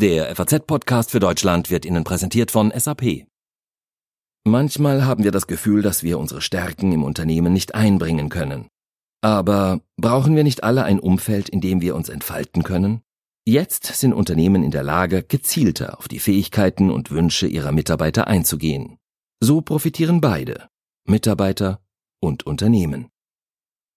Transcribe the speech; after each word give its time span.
Der 0.00 0.36
FAZ-Podcast 0.36 1.10
für 1.10 1.18
Deutschland 1.18 1.70
wird 1.70 1.84
Ihnen 1.84 2.04
präsentiert 2.04 2.52
von 2.52 2.70
SAP. 2.70 3.26
Manchmal 4.44 5.04
haben 5.04 5.24
wir 5.24 5.32
das 5.32 5.48
Gefühl, 5.48 5.82
dass 5.82 6.04
wir 6.04 6.20
unsere 6.20 6.40
Stärken 6.40 6.92
im 6.92 7.02
Unternehmen 7.02 7.52
nicht 7.52 7.74
einbringen 7.74 8.28
können. 8.28 8.68
Aber 9.22 9.80
brauchen 9.96 10.36
wir 10.36 10.44
nicht 10.44 10.62
alle 10.62 10.84
ein 10.84 11.00
Umfeld, 11.00 11.48
in 11.48 11.60
dem 11.60 11.80
wir 11.80 11.96
uns 11.96 12.10
entfalten 12.10 12.62
können? 12.62 13.02
Jetzt 13.44 13.86
sind 13.86 14.12
Unternehmen 14.12 14.62
in 14.62 14.70
der 14.70 14.84
Lage, 14.84 15.24
gezielter 15.24 15.98
auf 15.98 16.06
die 16.06 16.20
Fähigkeiten 16.20 16.92
und 16.92 17.10
Wünsche 17.10 17.48
ihrer 17.48 17.72
Mitarbeiter 17.72 18.28
einzugehen. 18.28 18.98
So 19.40 19.62
profitieren 19.62 20.20
beide, 20.20 20.68
Mitarbeiter 21.08 21.80
und 22.20 22.46
Unternehmen. 22.46 23.08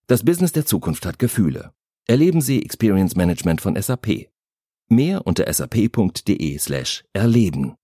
Das 0.08 0.26
Business 0.26 0.52
der 0.52 0.66
Zukunft 0.66 1.06
hat 1.06 1.20
Gefühle. 1.20 1.74
Erleben 2.08 2.42
Sie 2.42 2.66
Experience 2.66 3.16
Management 3.16 3.62
von 3.62 3.80
SAP. 3.80 4.31
Mehr 4.92 5.26
unter 5.26 5.52
sap.de 5.54 6.58
slash 6.58 7.06
erleben. 7.14 7.76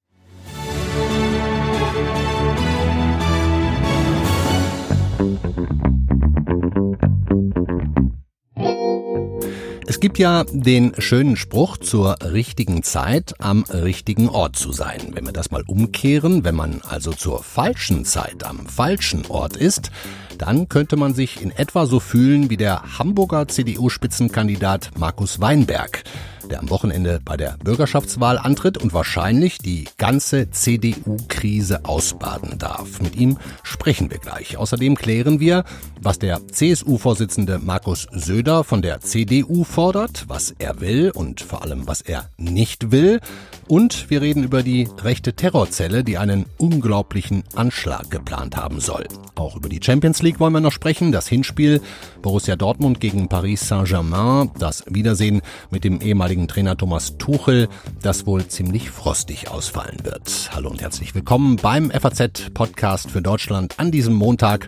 Es 9.87 10.01
gibt 10.01 10.19
ja 10.19 10.43
den 10.51 10.91
schönen 10.97 11.37
Spruch, 11.37 11.77
zur 11.77 12.17
richtigen 12.21 12.83
Zeit 12.83 13.35
am 13.39 13.63
richtigen 13.63 14.27
Ort 14.27 14.57
zu 14.57 14.73
sein. 14.73 15.13
Wenn 15.13 15.25
wir 15.25 15.31
das 15.31 15.49
mal 15.49 15.63
umkehren, 15.65 16.43
wenn 16.43 16.55
man 16.55 16.81
also 16.81 17.13
zur 17.13 17.41
falschen 17.41 18.03
Zeit 18.03 18.43
am 18.43 18.67
falschen 18.67 19.25
Ort 19.27 19.55
ist, 19.55 19.91
dann 20.37 20.67
könnte 20.67 20.97
man 20.97 21.13
sich 21.13 21.41
in 21.41 21.51
etwa 21.51 21.85
so 21.85 22.01
fühlen 22.01 22.49
wie 22.49 22.57
der 22.57 22.99
Hamburger 22.99 23.47
CDU-Spitzenkandidat 23.47 24.91
Markus 24.97 25.39
Weinberg 25.39 26.03
der 26.47 26.59
am 26.59 26.69
Wochenende 26.69 27.19
bei 27.23 27.37
der 27.37 27.57
Bürgerschaftswahl 27.63 28.37
antritt 28.37 28.77
und 28.77 28.93
wahrscheinlich 28.93 29.57
die 29.57 29.85
ganze 29.97 30.49
CDU-Krise 30.51 31.85
ausbaden 31.85 32.57
darf. 32.57 33.01
Mit 33.01 33.15
ihm 33.15 33.37
sprechen 33.63 34.09
wir 34.11 34.19
gleich. 34.19 34.57
Außerdem 34.57 34.95
klären 34.95 35.39
wir, 35.39 35.63
was 36.01 36.19
der 36.19 36.45
CSU-Vorsitzende 36.47 37.59
Markus 37.59 38.07
Söder 38.11 38.63
von 38.63 38.81
der 38.81 39.01
CDU 39.01 39.63
fordert, 39.63 40.25
was 40.27 40.53
er 40.59 40.79
will 40.79 41.11
und 41.13 41.41
vor 41.41 41.63
allem, 41.63 41.87
was 41.87 42.01
er 42.01 42.29
nicht 42.37 42.91
will. 42.91 43.19
Und 43.67 44.09
wir 44.09 44.21
reden 44.21 44.43
über 44.43 44.63
die 44.63 44.87
rechte 45.01 45.33
Terrorzelle, 45.33 46.03
die 46.03 46.17
einen 46.17 46.45
unglaublichen 46.57 47.43
Anschlag 47.55 48.09
geplant 48.09 48.55
haben 48.55 48.79
soll. 48.79 49.07
Auch 49.35 49.55
über 49.55 49.69
die 49.69 49.81
Champions 49.83 50.21
League 50.21 50.39
wollen 50.39 50.53
wir 50.53 50.61
noch 50.61 50.71
sprechen. 50.71 51.11
Das 51.11 51.27
Hinspiel 51.27 51.81
Borussia 52.21 52.55
Dortmund 52.55 52.99
gegen 52.99 53.27
Paris 53.27 53.67
Saint-Germain. 53.67 54.51
Das 54.59 54.83
Wiedersehen 54.87 55.41
mit 55.69 55.83
dem 55.83 56.01
ehemaligen 56.01 56.36
Trainer 56.45 56.75
Thomas 56.75 57.17
Tuchel, 57.17 57.69
das 58.01 58.27
wohl 58.27 58.45
ziemlich 58.47 58.91
frostig 58.91 59.49
ausfallen 59.49 59.99
wird. 60.03 60.51
Hallo 60.53 60.69
und 60.69 60.81
herzlich 60.81 61.15
willkommen 61.15 61.55
beim 61.55 61.89
FAZ 61.89 62.51
Podcast 62.53 63.09
für 63.09 63.21
Deutschland 63.21 63.79
an 63.79 63.91
diesem 63.91 64.13
Montag, 64.13 64.67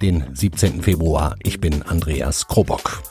den 0.00 0.24
17. 0.32 0.82
Februar. 0.82 1.34
Ich 1.42 1.60
bin 1.60 1.82
Andreas 1.82 2.46
Krobock. 2.46 3.02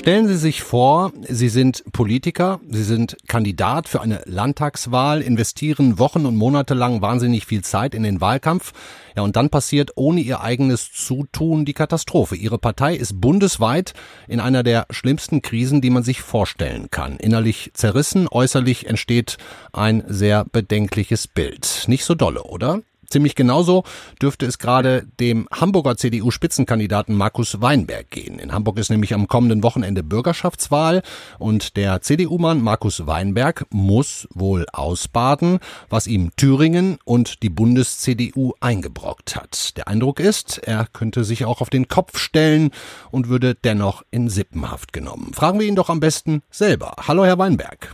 Stellen 0.00 0.28
Sie 0.28 0.38
sich 0.38 0.62
vor, 0.62 1.12
Sie 1.28 1.50
sind 1.50 1.84
Politiker, 1.92 2.58
Sie 2.66 2.84
sind 2.84 3.18
Kandidat 3.28 3.86
für 3.86 4.00
eine 4.00 4.22
Landtagswahl, 4.24 5.20
investieren 5.20 5.98
Wochen 5.98 6.24
und 6.24 6.36
Monate 6.36 6.72
lang 6.72 7.02
wahnsinnig 7.02 7.44
viel 7.44 7.62
Zeit 7.62 7.94
in 7.94 8.02
den 8.02 8.18
Wahlkampf. 8.22 8.72
Ja, 9.14 9.22
und 9.22 9.36
dann 9.36 9.50
passiert 9.50 9.90
ohne 9.96 10.22
Ihr 10.22 10.40
eigenes 10.40 10.90
Zutun 10.90 11.66
die 11.66 11.74
Katastrophe. 11.74 12.34
Ihre 12.34 12.56
Partei 12.56 12.96
ist 12.96 13.20
bundesweit 13.20 13.92
in 14.26 14.40
einer 14.40 14.62
der 14.62 14.86
schlimmsten 14.88 15.42
Krisen, 15.42 15.82
die 15.82 15.90
man 15.90 16.02
sich 16.02 16.22
vorstellen 16.22 16.88
kann. 16.90 17.18
Innerlich 17.18 17.72
zerrissen, 17.74 18.26
äußerlich 18.26 18.86
entsteht 18.86 19.36
ein 19.74 20.02
sehr 20.08 20.46
bedenkliches 20.46 21.28
Bild. 21.28 21.84
Nicht 21.88 22.06
so 22.06 22.14
dolle, 22.14 22.44
oder? 22.44 22.80
Ziemlich 23.10 23.34
genauso 23.34 23.82
dürfte 24.22 24.46
es 24.46 24.58
gerade 24.58 25.04
dem 25.18 25.48
Hamburger 25.50 25.96
CDU-Spitzenkandidaten 25.96 27.16
Markus 27.16 27.60
Weinberg 27.60 28.08
gehen. 28.08 28.38
In 28.38 28.52
Hamburg 28.52 28.78
ist 28.78 28.88
nämlich 28.88 29.14
am 29.14 29.26
kommenden 29.26 29.64
Wochenende 29.64 30.04
Bürgerschaftswahl 30.04 31.02
und 31.40 31.76
der 31.76 32.02
CDU-Mann 32.02 32.62
Markus 32.62 33.08
Weinberg 33.08 33.66
muss 33.70 34.28
wohl 34.32 34.66
ausbaden, 34.72 35.58
was 35.88 36.06
ihm 36.06 36.30
Thüringen 36.36 36.98
und 37.04 37.42
die 37.42 37.50
Bundes-CDU 37.50 38.52
eingebrockt 38.60 39.34
hat. 39.34 39.76
Der 39.76 39.88
Eindruck 39.88 40.20
ist, 40.20 40.58
er 40.58 40.86
könnte 40.92 41.24
sich 41.24 41.44
auch 41.44 41.60
auf 41.60 41.70
den 41.70 41.88
Kopf 41.88 42.16
stellen 42.16 42.70
und 43.10 43.28
würde 43.28 43.56
dennoch 43.56 44.04
in 44.12 44.28
Sippenhaft 44.28 44.92
genommen. 44.92 45.32
Fragen 45.34 45.58
wir 45.58 45.66
ihn 45.66 45.74
doch 45.74 45.90
am 45.90 45.98
besten 45.98 46.42
selber. 46.50 46.94
Hallo, 47.08 47.24
Herr 47.24 47.38
Weinberg. 47.38 47.92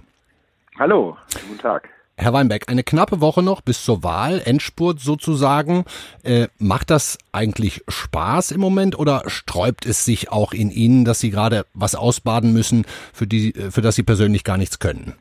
Hallo, 0.78 1.16
guten 1.48 1.59
Tag. 1.59 1.96
Herr 2.19 2.32
Weinberg, 2.32 2.71
eine 2.71 2.82
knappe 2.82 3.21
Woche 3.21 3.43
noch 3.43 3.60
bis 3.60 3.84
zur 3.84 4.03
Wahl, 4.03 4.41
Endspurt 4.43 5.00
sozusagen. 5.00 5.84
Äh, 6.25 6.49
macht 6.59 6.91
das 6.91 7.19
eigentlich 7.31 7.84
Spaß 7.88 8.53
im 8.53 8.60
Moment 8.60 8.99
oder 8.99 9.22
sträubt 9.27 9.84
es 9.84 10.06
sich 10.06 10.32
auch 10.32 10.54
in 10.54 10.71
Ihnen, 10.71 11.04
dass 11.04 11.21
Sie 11.21 11.31
gerade 11.31 11.66
was 11.75 11.94
ausbaden 11.94 12.54
müssen, 12.54 12.87
für, 13.12 13.27
die, 13.27 13.53
für 13.71 13.82
das 13.82 13.97
Sie 13.97 14.03
persönlich 14.03 14.44
gar 14.44 14.56
nichts 14.56 14.78
können? 14.78 15.15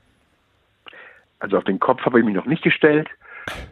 Also 1.40 1.58
auf 1.58 1.66
den 1.66 1.80
Kopf 1.80 2.02
habe 2.06 2.20
ich 2.20 2.26
mich 2.26 2.34
noch 2.34 2.46
nicht 2.46 2.64
gestellt, 2.64 3.10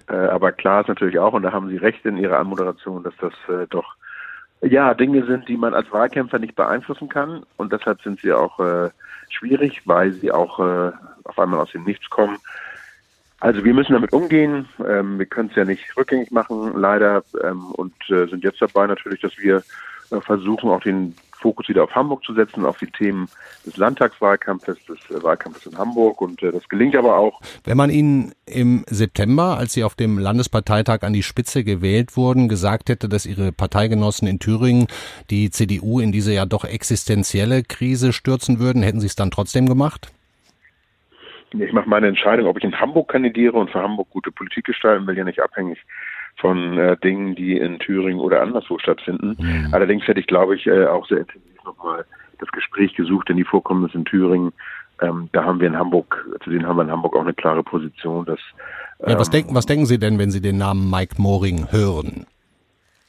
äh, 0.09 0.15
aber 0.15 0.51
klar 0.51 0.81
ist 0.81 0.89
natürlich 0.89 1.17
auch, 1.17 1.31
und 1.31 1.43
da 1.43 1.53
haben 1.53 1.69
Sie 1.69 1.77
recht 1.77 2.05
in 2.05 2.17
Ihrer 2.17 2.39
Anmoderation, 2.39 3.03
dass 3.03 3.13
das 3.21 3.33
äh, 3.47 3.67
doch 3.69 3.95
ja 4.61 4.93
Dinge 4.93 5.25
sind, 5.25 5.47
die 5.47 5.55
man 5.55 5.73
als 5.73 5.89
Wahlkämpfer 5.93 6.39
nicht 6.39 6.55
beeinflussen 6.55 7.07
kann 7.07 7.43
und 7.55 7.71
deshalb 7.71 8.01
sind 8.01 8.19
sie 8.19 8.33
auch 8.33 8.59
äh, 8.59 8.89
schwierig, 9.29 9.81
weil 9.85 10.11
sie 10.11 10.31
auch 10.31 10.59
äh, 10.59 10.91
auf 11.23 11.39
einmal 11.39 11.61
aus 11.61 11.71
dem 11.71 11.83
Nichts 11.83 12.09
kommen 12.09 12.37
also 13.43 13.65
wir 13.65 13.73
müssen 13.73 13.91
damit 13.91 14.13
umgehen. 14.13 14.69
Ähm, 14.87 15.19
wir 15.19 15.25
können 15.25 15.49
es 15.49 15.55
ja 15.57 15.65
nicht 15.65 15.97
rückgängig 15.97 16.31
machen, 16.31 16.73
leider, 16.77 17.23
ähm, 17.43 17.65
und 17.73 17.93
äh, 18.09 18.25
sind 18.27 18.41
jetzt 18.41 18.61
dabei 18.61 18.87
natürlich, 18.87 19.19
dass 19.19 19.37
wir 19.37 19.57
äh, 20.11 20.21
versuchen, 20.21 20.69
auch 20.69 20.81
den 20.81 21.13
Fokus 21.33 21.67
wieder 21.67 21.83
auf 21.83 21.93
Hamburg 21.93 22.23
zu 22.23 22.33
setzen, 22.33 22.65
auf 22.65 22.77
die 22.77 22.87
Themen 22.87 23.27
des 23.65 23.75
Landtagswahlkampfes, 23.75 24.77
des 24.85 24.97
äh, 25.09 25.21
Wahlkampfes 25.21 25.65
in 25.65 25.77
Hamburg. 25.77 26.21
Und 26.21 26.41
äh, 26.41 26.53
das 26.53 26.69
gelingt 26.69 26.95
aber 26.95 27.17
auch. 27.17 27.41
Wenn 27.65 27.75
man 27.75 27.89
Ihnen 27.89 28.31
im 28.45 28.85
September, 28.87 29.57
als 29.57 29.73
Sie 29.73 29.83
auf 29.83 29.95
dem 29.95 30.19
Landesparteitag 30.19 31.01
an 31.01 31.11
die 31.11 31.21
Spitze 31.21 31.65
gewählt 31.65 32.15
wurden, 32.15 32.47
gesagt 32.47 32.87
hätte, 32.87 33.09
dass 33.09 33.25
Ihre 33.25 33.51
Parteigenossen 33.51 34.25
in 34.25 34.39
Thüringen 34.39 34.87
die 35.29 35.51
CDU 35.51 35.99
in 35.99 36.13
diese 36.13 36.31
ja 36.33 36.45
doch 36.45 36.63
existenzielle 36.63 37.63
Krise 37.63 38.13
stürzen 38.13 38.59
würden, 38.59 38.83
hätten 38.83 39.01
Sie 39.01 39.07
es 39.07 39.17
dann 39.17 39.31
trotzdem 39.31 39.67
gemacht? 39.67 40.13
Ich 41.53 41.73
mache 41.73 41.89
meine 41.89 42.07
Entscheidung, 42.07 42.47
ob 42.47 42.57
ich 42.57 42.63
in 42.63 42.79
Hamburg 42.79 43.09
kandidiere 43.09 43.57
und 43.57 43.69
für 43.69 43.81
Hamburg 43.81 44.09
gute 44.09 44.31
Politik 44.31 44.65
gestalten 44.65 45.05
will, 45.07 45.17
ja 45.17 45.23
nicht 45.23 45.41
abhängig 45.41 45.79
von 46.37 46.77
äh, 46.77 46.97
Dingen, 46.97 47.35
die 47.35 47.57
in 47.57 47.79
Thüringen 47.79 48.19
oder 48.19 48.41
anderswo 48.41 48.79
stattfinden. 48.79 49.37
Mhm. 49.39 49.69
Allerdings 49.71 50.07
hätte 50.07 50.19
ich, 50.19 50.27
glaube 50.27 50.55
ich, 50.55 50.65
äh, 50.65 50.85
auch 50.85 51.07
sehr 51.07 51.19
intensiv 51.19 51.63
nochmal 51.63 52.05
das 52.39 52.51
Gespräch 52.51 52.95
gesucht, 52.95 53.29
denn 53.29 53.37
die 53.37 53.43
Vorkommnisse 53.43 53.97
in 53.97 54.05
Thüringen, 54.05 54.51
ähm, 55.01 55.29
da 55.31 55.43
haben 55.43 55.59
wir 55.59 55.67
in 55.67 55.77
Hamburg, 55.77 56.25
zu 56.43 56.49
denen 56.49 56.67
haben 56.67 56.77
wir 56.77 56.83
in 56.83 56.91
Hamburg 56.91 57.15
auch 57.15 57.21
eine 57.21 57.33
klare 57.33 57.63
Position. 57.63 58.25
Dass, 58.25 58.39
ähm, 58.99 59.11
ja, 59.11 59.19
was, 59.19 59.27
ähm, 59.27 59.33
denken, 59.33 59.55
was 59.55 59.65
denken 59.65 59.85
Sie 59.85 59.99
denn, 59.99 60.17
wenn 60.19 60.31
Sie 60.31 60.41
den 60.41 60.57
Namen 60.57 60.89
Mike 60.89 61.15
Moring 61.17 61.71
hören? 61.71 62.25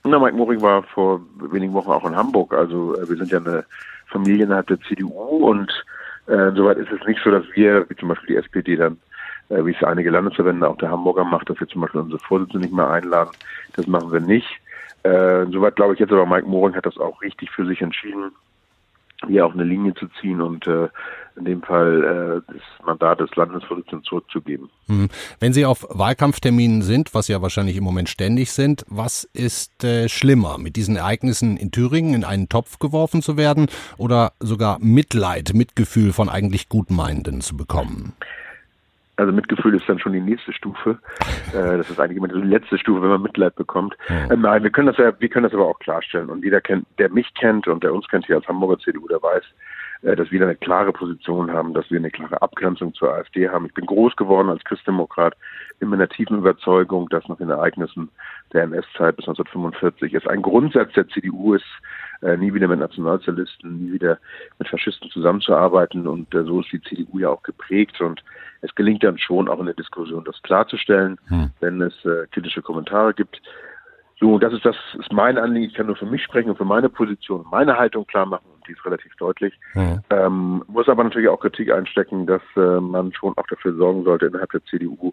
Na, 0.04 0.18
Mike 0.18 0.36
Moring 0.36 0.60
war 0.60 0.82
vor 0.82 1.20
wenigen 1.50 1.72
Wochen 1.72 1.90
auch 1.90 2.06
in 2.06 2.14
Hamburg. 2.14 2.52
Also 2.52 2.94
äh, 2.96 3.08
wir 3.08 3.16
sind 3.16 3.30
ja 3.30 3.38
eine 3.38 3.64
Familie 4.06 4.44
innerhalb 4.44 4.66
der 4.66 4.80
CDU 4.80 5.48
und 5.48 5.72
äh, 6.26 6.52
soweit 6.54 6.78
ist 6.78 6.90
es 6.90 7.06
nicht 7.06 7.20
so, 7.22 7.30
dass 7.30 7.44
wir, 7.54 7.88
wie 7.88 7.96
zum 7.96 8.08
Beispiel 8.08 8.34
die 8.34 8.36
SPD 8.36 8.76
dann, 8.76 8.98
äh, 9.50 9.64
wie 9.64 9.74
es 9.74 9.82
einige 9.84 10.10
Landesverbände, 10.10 10.68
auch 10.68 10.78
der 10.78 10.90
Hamburger 10.90 11.24
macht, 11.24 11.50
dass 11.50 11.60
wir 11.60 11.68
zum 11.68 11.82
Beispiel 11.82 12.00
unsere 12.00 12.20
Vorsitzende 12.20 12.66
nicht 12.66 12.74
mehr 12.74 12.90
einladen. 12.90 13.30
Das 13.76 13.86
machen 13.86 14.12
wir 14.12 14.20
nicht. 14.20 14.48
Äh, 15.02 15.46
soweit 15.50 15.76
glaube 15.76 15.94
ich 15.94 16.00
jetzt 16.00 16.12
aber 16.12 16.24
Mike 16.24 16.46
Moring 16.46 16.74
hat 16.74 16.86
das 16.86 16.96
auch 16.96 17.20
richtig 17.20 17.50
für 17.50 17.66
sich 17.66 17.82
entschieden, 17.82 18.32
hier 19.28 19.46
auch 19.46 19.54
eine 19.54 19.64
Linie 19.64 19.94
zu 19.94 20.06
ziehen 20.20 20.40
und 20.40 20.66
äh, 20.66 20.88
in 21.36 21.44
dem 21.44 21.62
Fall 21.62 22.42
äh, 22.48 22.52
das 22.52 22.86
Mandat 22.86 23.20
des 23.20 23.34
Landesvorsitzenden 23.34 24.04
zurückzugeben. 24.04 24.70
Hm. 24.86 25.08
Wenn 25.40 25.52
Sie 25.52 25.66
auf 25.66 25.86
Wahlkampfterminen 25.90 26.82
sind, 26.82 27.14
was 27.14 27.28
ja 27.28 27.42
wahrscheinlich 27.42 27.76
im 27.76 27.84
Moment 27.84 28.08
ständig 28.08 28.52
sind, 28.52 28.84
was 28.88 29.24
ist 29.32 29.82
äh, 29.84 30.08
schlimmer, 30.08 30.58
mit 30.58 30.76
diesen 30.76 30.96
Ereignissen 30.96 31.56
in 31.56 31.70
Thüringen 31.70 32.14
in 32.14 32.24
einen 32.24 32.48
Topf 32.48 32.78
geworfen 32.78 33.22
zu 33.22 33.36
werden 33.36 33.66
oder 33.96 34.32
sogar 34.40 34.78
Mitleid, 34.80 35.54
Mitgefühl 35.54 36.12
von 36.12 36.28
eigentlich 36.28 36.68
Gutmeinenden 36.68 37.40
zu 37.40 37.56
bekommen? 37.56 38.14
Also 39.16 39.32
Mitgefühl 39.32 39.74
ist 39.74 39.88
dann 39.88 39.98
schon 39.98 40.12
die 40.12 40.20
nächste 40.20 40.52
Stufe. 40.52 40.98
Äh, 41.54 41.78
das 41.78 41.88
ist 41.88 42.00
eigentlich 42.00 42.16
immer 42.16 42.26
die 42.26 42.34
letzte 42.34 42.78
Stufe, 42.78 43.00
wenn 43.02 43.10
man 43.10 43.22
Mitleid 43.22 43.54
bekommt. 43.54 43.96
Äh, 44.08 44.34
nein, 44.34 44.64
wir 44.64 44.70
können 44.70 44.88
das 44.88 44.96
ja, 44.96 45.12
wir 45.20 45.28
können 45.28 45.44
das 45.44 45.54
aber 45.54 45.66
auch 45.66 45.78
klarstellen. 45.78 46.28
Und 46.28 46.42
jeder 46.42 46.60
kennt, 46.60 46.84
der 46.98 47.10
mich 47.10 47.32
kennt 47.34 47.68
und 47.68 47.84
der 47.84 47.94
uns 47.94 48.08
kennt 48.08 48.26
hier 48.26 48.36
als 48.36 48.48
Hamburger 48.48 48.80
CDU, 48.80 49.06
der 49.06 49.22
weiß, 49.22 49.44
dass 50.04 50.30
wir 50.30 50.42
eine 50.42 50.54
klare 50.54 50.92
Position 50.92 51.50
haben, 51.50 51.72
dass 51.72 51.90
wir 51.90 51.98
eine 51.98 52.10
klare 52.10 52.42
Abgrenzung 52.42 52.92
zur 52.92 53.14
AfD 53.14 53.48
haben. 53.48 53.64
Ich 53.66 53.74
bin 53.74 53.86
groß 53.86 54.16
geworden 54.16 54.50
als 54.50 54.62
Christdemokrat 54.64 55.34
in 55.80 55.88
meiner 55.88 56.08
tiefen 56.08 56.38
Überzeugung, 56.38 57.08
dass 57.08 57.26
nach 57.28 57.38
den 57.38 57.48
Ereignissen 57.48 58.10
der 58.52 58.64
NS-Zeit 58.64 59.16
bis 59.16 59.26
1945 59.26 60.12
es 60.12 60.26
ein 60.26 60.42
Grundsatz 60.42 60.92
der 60.92 61.08
CDU 61.08 61.54
ist, 61.54 61.64
äh, 62.20 62.36
nie 62.36 62.52
wieder 62.52 62.68
mit 62.68 62.80
Nationalsozialisten, 62.80 63.78
nie 63.78 63.92
wieder 63.92 64.18
mit 64.58 64.68
Faschisten 64.68 65.10
zusammenzuarbeiten. 65.10 66.06
Und 66.06 66.34
äh, 66.34 66.44
so 66.44 66.60
ist 66.60 66.72
die 66.72 66.82
CDU 66.82 67.18
ja 67.18 67.30
auch 67.30 67.42
geprägt. 67.42 68.00
Und 68.00 68.22
es 68.60 68.74
gelingt 68.74 69.02
dann 69.04 69.18
schon 69.18 69.48
auch 69.48 69.60
in 69.60 69.66
der 69.66 69.74
Diskussion, 69.74 70.24
das 70.24 70.40
klarzustellen, 70.42 71.18
hm. 71.28 71.50
wenn 71.60 71.80
es 71.80 71.94
äh, 72.04 72.26
kritische 72.30 72.62
Kommentare 72.62 73.14
gibt. 73.14 73.40
So, 74.20 74.38
das 74.38 74.52
ist 74.52 74.64
das 74.64 74.76
ist 74.98 75.12
mein 75.12 75.38
Anliegen. 75.38 75.66
Ich 75.66 75.74
kann 75.74 75.86
nur 75.86 75.96
für 75.96 76.06
mich 76.06 76.22
sprechen 76.22 76.50
und 76.50 76.56
für 76.56 76.64
meine 76.64 76.88
Position, 76.88 77.44
meine 77.50 77.76
Haltung 77.76 78.06
klar 78.06 78.26
machen 78.26 78.46
und 78.54 78.66
die 78.68 78.72
ist 78.72 78.84
relativ 78.84 79.14
deutlich. 79.16 79.58
Mhm. 79.74 80.00
Ähm, 80.10 80.64
muss 80.68 80.88
aber 80.88 81.04
natürlich 81.04 81.28
auch 81.28 81.40
Kritik 81.40 81.72
einstecken, 81.72 82.26
dass 82.26 82.42
äh, 82.56 82.80
man 82.80 83.12
schon 83.12 83.36
auch 83.36 83.46
dafür 83.48 83.74
sorgen 83.74 84.04
sollte 84.04 84.26
innerhalb 84.26 84.52
der 84.52 84.64
CDU, 84.64 85.12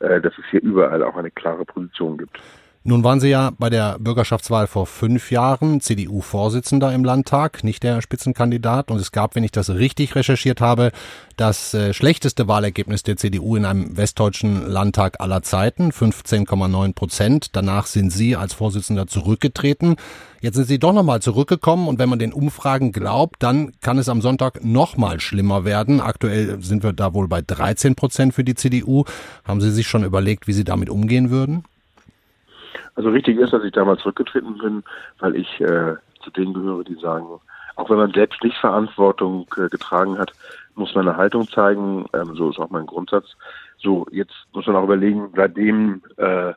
äh, 0.00 0.20
dass 0.20 0.36
es 0.38 0.44
hier 0.50 0.62
überall 0.62 1.02
auch 1.02 1.16
eine 1.16 1.30
klare 1.30 1.64
Position 1.64 2.18
gibt. 2.18 2.38
Nun 2.84 3.04
waren 3.04 3.20
Sie 3.20 3.28
ja 3.28 3.52
bei 3.56 3.70
der 3.70 3.96
Bürgerschaftswahl 4.00 4.66
vor 4.66 4.88
fünf 4.88 5.30
Jahren 5.30 5.80
CDU-Vorsitzender 5.80 6.92
im 6.92 7.04
Landtag, 7.04 7.62
nicht 7.62 7.84
der 7.84 8.02
Spitzenkandidat. 8.02 8.90
Und 8.90 8.98
es 8.98 9.12
gab, 9.12 9.36
wenn 9.36 9.44
ich 9.44 9.52
das 9.52 9.70
richtig 9.70 10.16
recherchiert 10.16 10.60
habe, 10.60 10.90
das 11.36 11.74
äh, 11.74 11.94
schlechteste 11.94 12.48
Wahlergebnis 12.48 13.04
der 13.04 13.16
CDU 13.16 13.54
in 13.54 13.66
einem 13.66 13.96
westdeutschen 13.96 14.68
Landtag 14.68 15.20
aller 15.20 15.42
Zeiten, 15.42 15.92
15,9 15.92 16.92
Prozent. 16.92 17.54
Danach 17.54 17.86
sind 17.86 18.10
Sie 18.10 18.34
als 18.34 18.52
Vorsitzender 18.52 19.06
zurückgetreten. 19.06 19.94
Jetzt 20.40 20.56
sind 20.56 20.66
Sie 20.66 20.80
doch 20.80 20.92
nochmal 20.92 21.22
zurückgekommen 21.22 21.86
und 21.86 22.00
wenn 22.00 22.08
man 22.08 22.18
den 22.18 22.32
Umfragen 22.32 22.90
glaubt, 22.90 23.44
dann 23.44 23.70
kann 23.80 23.98
es 23.98 24.08
am 24.08 24.20
Sonntag 24.20 24.64
nochmal 24.64 25.20
schlimmer 25.20 25.64
werden. 25.64 26.00
Aktuell 26.00 26.60
sind 26.60 26.82
wir 26.82 26.92
da 26.92 27.14
wohl 27.14 27.28
bei 27.28 27.42
13 27.42 27.94
Prozent 27.94 28.34
für 28.34 28.42
die 28.42 28.56
CDU. 28.56 29.04
Haben 29.44 29.60
Sie 29.60 29.70
sich 29.70 29.86
schon 29.86 30.02
überlegt, 30.02 30.48
wie 30.48 30.52
Sie 30.52 30.64
damit 30.64 30.90
umgehen 30.90 31.30
würden? 31.30 31.62
Also 32.94 33.10
richtig 33.10 33.38
ist, 33.38 33.52
dass 33.52 33.64
ich 33.64 33.72
damals 33.72 34.02
zurückgetreten 34.02 34.58
bin, 34.58 34.82
weil 35.18 35.36
ich 35.36 35.60
äh, 35.60 35.94
zu 36.22 36.30
denen 36.30 36.54
gehöre, 36.54 36.84
die 36.84 36.94
sagen, 36.96 37.26
auch 37.76 37.90
wenn 37.90 37.96
man 37.96 38.12
selbst 38.12 38.42
nicht 38.44 38.56
Verantwortung 38.58 39.46
äh, 39.56 39.68
getragen 39.68 40.18
hat, 40.18 40.32
muss 40.74 40.94
man 40.94 41.08
eine 41.08 41.16
Haltung 41.16 41.48
zeigen. 41.48 42.06
Ähm, 42.14 42.34
so 42.34 42.50
ist 42.50 42.58
auch 42.58 42.70
mein 42.70 42.86
Grundsatz. 42.86 43.26
So, 43.78 44.06
jetzt 44.10 44.34
muss 44.52 44.66
man 44.66 44.76
auch 44.76 44.84
überlegen, 44.84 45.32
seitdem 45.34 46.02
äh, 46.16 46.52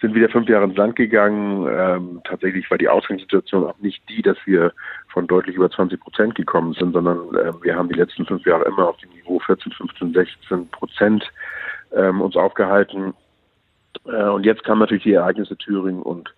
sind 0.00 0.14
wieder 0.14 0.28
fünf 0.28 0.48
Jahre 0.48 0.64
ins 0.64 0.76
Land 0.76 0.96
gegangen. 0.96 1.66
Ähm, 1.70 2.20
tatsächlich 2.24 2.70
war 2.70 2.78
die 2.78 2.88
Ausgangssituation 2.88 3.64
auch 3.64 3.78
nicht 3.78 4.02
die, 4.08 4.22
dass 4.22 4.38
wir 4.44 4.72
von 5.08 5.26
deutlich 5.26 5.56
über 5.56 5.70
20 5.70 6.00
Prozent 6.00 6.34
gekommen 6.34 6.74
sind, 6.74 6.92
sondern 6.92 7.18
äh, 7.34 7.52
wir 7.62 7.76
haben 7.76 7.88
die 7.88 7.98
letzten 7.98 8.24
fünf 8.26 8.44
Jahre 8.46 8.64
immer 8.64 8.88
auf 8.88 8.96
dem 8.98 9.10
Niveau 9.10 9.38
14, 9.40 9.72
15, 9.72 10.12
16 10.12 10.68
Prozent 10.70 11.24
ähm, 11.92 12.20
uns 12.20 12.36
aufgehalten. 12.36 13.14
Äh, 14.06 14.28
und 14.28 14.44
jetzt 14.44 14.64
kamen 14.64 14.80
natürlich 14.80 15.04
die 15.04 15.14
Ereignisse 15.14 15.56
Thüringen 15.56 16.02
und 16.02 16.32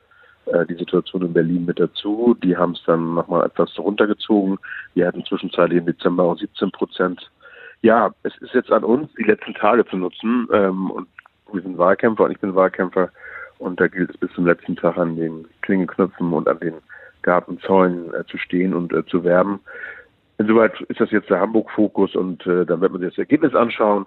äh, 0.46 0.66
die 0.66 0.74
Situation 0.74 1.22
in 1.22 1.32
Berlin 1.32 1.64
mit 1.64 1.78
dazu. 1.78 2.36
Die 2.42 2.56
haben 2.56 2.72
es 2.72 2.82
dann 2.84 3.14
nochmal 3.14 3.46
etwas 3.46 3.78
runtergezogen. 3.78 4.58
Wir 4.94 5.06
hatten 5.06 5.24
zwischenzeitlich 5.24 5.78
im 5.78 5.86
Dezember 5.86 6.24
auch 6.24 6.38
17 6.38 6.70
Prozent. 6.72 7.30
Ja, 7.82 8.12
es 8.22 8.36
ist 8.38 8.54
jetzt 8.54 8.70
an 8.72 8.84
uns, 8.84 9.12
die 9.18 9.24
letzten 9.24 9.54
Tage 9.54 9.84
zu 9.86 9.96
nutzen. 9.96 10.48
Ähm, 10.52 10.90
und 10.90 11.08
wir 11.52 11.62
sind 11.62 11.78
Wahlkämpfer 11.78 12.24
und 12.24 12.32
ich 12.32 12.40
bin 12.40 12.54
Wahlkämpfer. 12.54 13.10
Und 13.58 13.80
da 13.80 13.86
gilt 13.86 14.10
es 14.10 14.16
bis 14.16 14.32
zum 14.32 14.46
letzten 14.46 14.74
Tag 14.74 14.96
an 14.96 15.16
den 15.16 15.46
Klingenknöpfen 15.62 16.32
und 16.32 16.48
an 16.48 16.58
den 16.58 16.74
Gartenzäunen 17.22 18.12
äh, 18.14 18.24
zu 18.26 18.38
stehen 18.38 18.74
und 18.74 18.92
zu 19.08 19.22
werben. 19.22 19.60
Insoweit 20.38 20.80
ist 20.82 20.98
das 20.98 21.12
jetzt 21.12 21.30
der 21.30 21.38
Hamburg-Fokus 21.38 22.16
und 22.16 22.44
dann 22.44 22.80
man 22.80 22.98
sich 22.98 23.10
das 23.10 23.18
Ergebnis 23.18 23.54
anschauen 23.54 24.06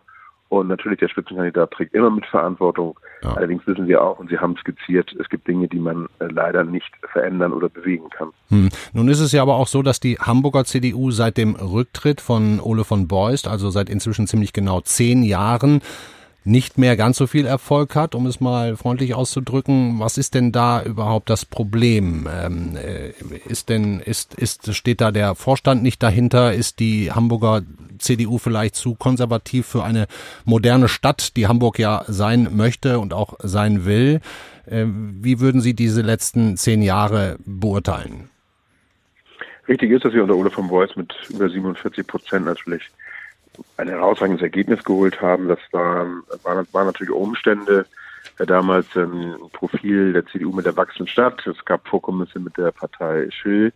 und 0.50 0.68
natürlich, 0.68 1.00
der 1.00 1.10
Spitzenkandidat 1.10 1.72
trägt 1.72 1.96
immer 1.96 2.12
mit 2.12 2.26
Verantwortung. 2.28 3.00
Ja. 3.24 3.34
Allerdings 3.34 3.66
wissen 3.66 3.88
wir 3.88 4.04
auch, 4.04 4.20
und 4.20 4.30
Sie 4.30 4.38
haben 4.38 4.56
skizziert, 4.58 5.16
es 5.20 5.28
gibt 5.30 5.48
Dinge, 5.48 5.68
die 5.68 5.80
man 5.80 6.08
äh, 6.20 6.26
leider 6.26 6.64
nicht 6.64 6.92
verändern 7.12 7.52
oder 7.52 7.68
bewegen 7.68 8.10
kann. 8.10 8.30
Hm. 8.50 8.70
Nun 8.94 9.08
ist 9.08 9.20
es 9.20 9.32
ja 9.32 9.42
aber 9.42 9.56
auch 9.56 9.68
so, 9.68 9.82
dass 9.82 10.00
die 10.00 10.18
Hamburger 10.20 10.64
CDU 10.64 11.10
seit 11.10 11.38
dem 11.38 11.56
Rücktritt 11.56 12.22
von 12.22 12.60
Ole 12.60 12.84
von 12.84 13.08
Beust, 13.08 13.48
also 13.48 13.72
seit 13.72 13.90
inzwischen 13.90 14.28
ziemlich 14.28 14.54
genau 14.54 14.82
zehn 14.82 15.24
Jahren, 15.24 15.82
nicht 16.46 16.78
mehr 16.78 16.96
ganz 16.96 17.18
so 17.18 17.26
viel 17.26 17.48
Erfolg 17.48 17.96
hat, 17.96 18.14
um 18.14 18.28
es 18.28 18.40
mal 18.40 18.78
freundlich 18.78 19.16
auszudrücken. 19.16 20.00
Was 20.00 20.20
ist 20.20 20.36
denn 20.36 20.52
da 20.52 20.84
überhaupt 20.84 21.32
das 21.32 21.44
Problem? 21.44 22.30
Ähm, 22.32 22.78
äh, 22.78 23.14
ist 23.50 23.70
denn, 23.70 24.00
ist, 24.00 24.36
ist, 24.36 24.74
steht 24.76 25.02
da 25.02 25.12
der 25.12 25.34
Vorstand 25.34 25.82
nicht 25.82 26.04
dahinter? 26.04 26.54
Ist 26.54 26.80
die 26.80 27.12
Hamburger 27.12 27.64
CDU 28.06 28.38
vielleicht 28.38 28.76
zu 28.76 28.96
konservativ 28.96 29.66
für 29.68 29.84
eine 29.84 30.08
moderne 30.46 30.88
Stadt, 30.88 31.36
die 31.36 31.48
Hamburg 31.48 31.80
ja 31.80 32.04
sein 32.08 32.50
möchte 32.56 33.00
und 33.00 33.14
auch 33.14 33.36
sein 33.40 33.86
will? 33.86 34.22
Äh, 34.66 34.86
wie 34.88 35.40
würden 35.40 35.62
Sie 35.62 35.74
diese 35.74 36.02
letzten 36.02 36.58
zehn 36.58 36.82
Jahre 36.82 37.38
beurteilen? 37.46 38.30
Richtig 39.68 39.92
ist, 39.92 40.06
dass 40.06 40.14
wir 40.14 40.22
unter 40.22 40.36
Ole 40.36 40.52
von 40.52 40.68
Beuys 40.68 40.96
mit 40.96 41.14
über 41.30 41.50
47 41.50 42.06
Prozent 42.06 42.46
natürlich 42.46 42.84
ein 43.78 43.88
herausragendes 43.88 44.44
Ergebnis 44.44 44.84
geholt 44.84 45.22
haben. 45.22 45.48
Das 45.48 45.60
waren, 45.72 46.24
waren, 46.44 46.86
natürlich 46.86 47.14
Umstände. 47.14 47.86
Ja, 48.40 48.46
damals 48.46 48.88
ein 48.96 49.36
Profil 49.54 50.14
der 50.14 50.26
CDU 50.26 50.52
mit 50.52 50.66
der 50.66 50.76
wachsenden 50.76 51.08
Stadt. 51.08 51.46
Es 51.48 51.64
gab 51.66 51.88
Vorkommnisse 51.88 52.40
mit 52.40 52.58
der 52.58 52.72
Partei 52.72 53.30
Schill. 53.32 53.72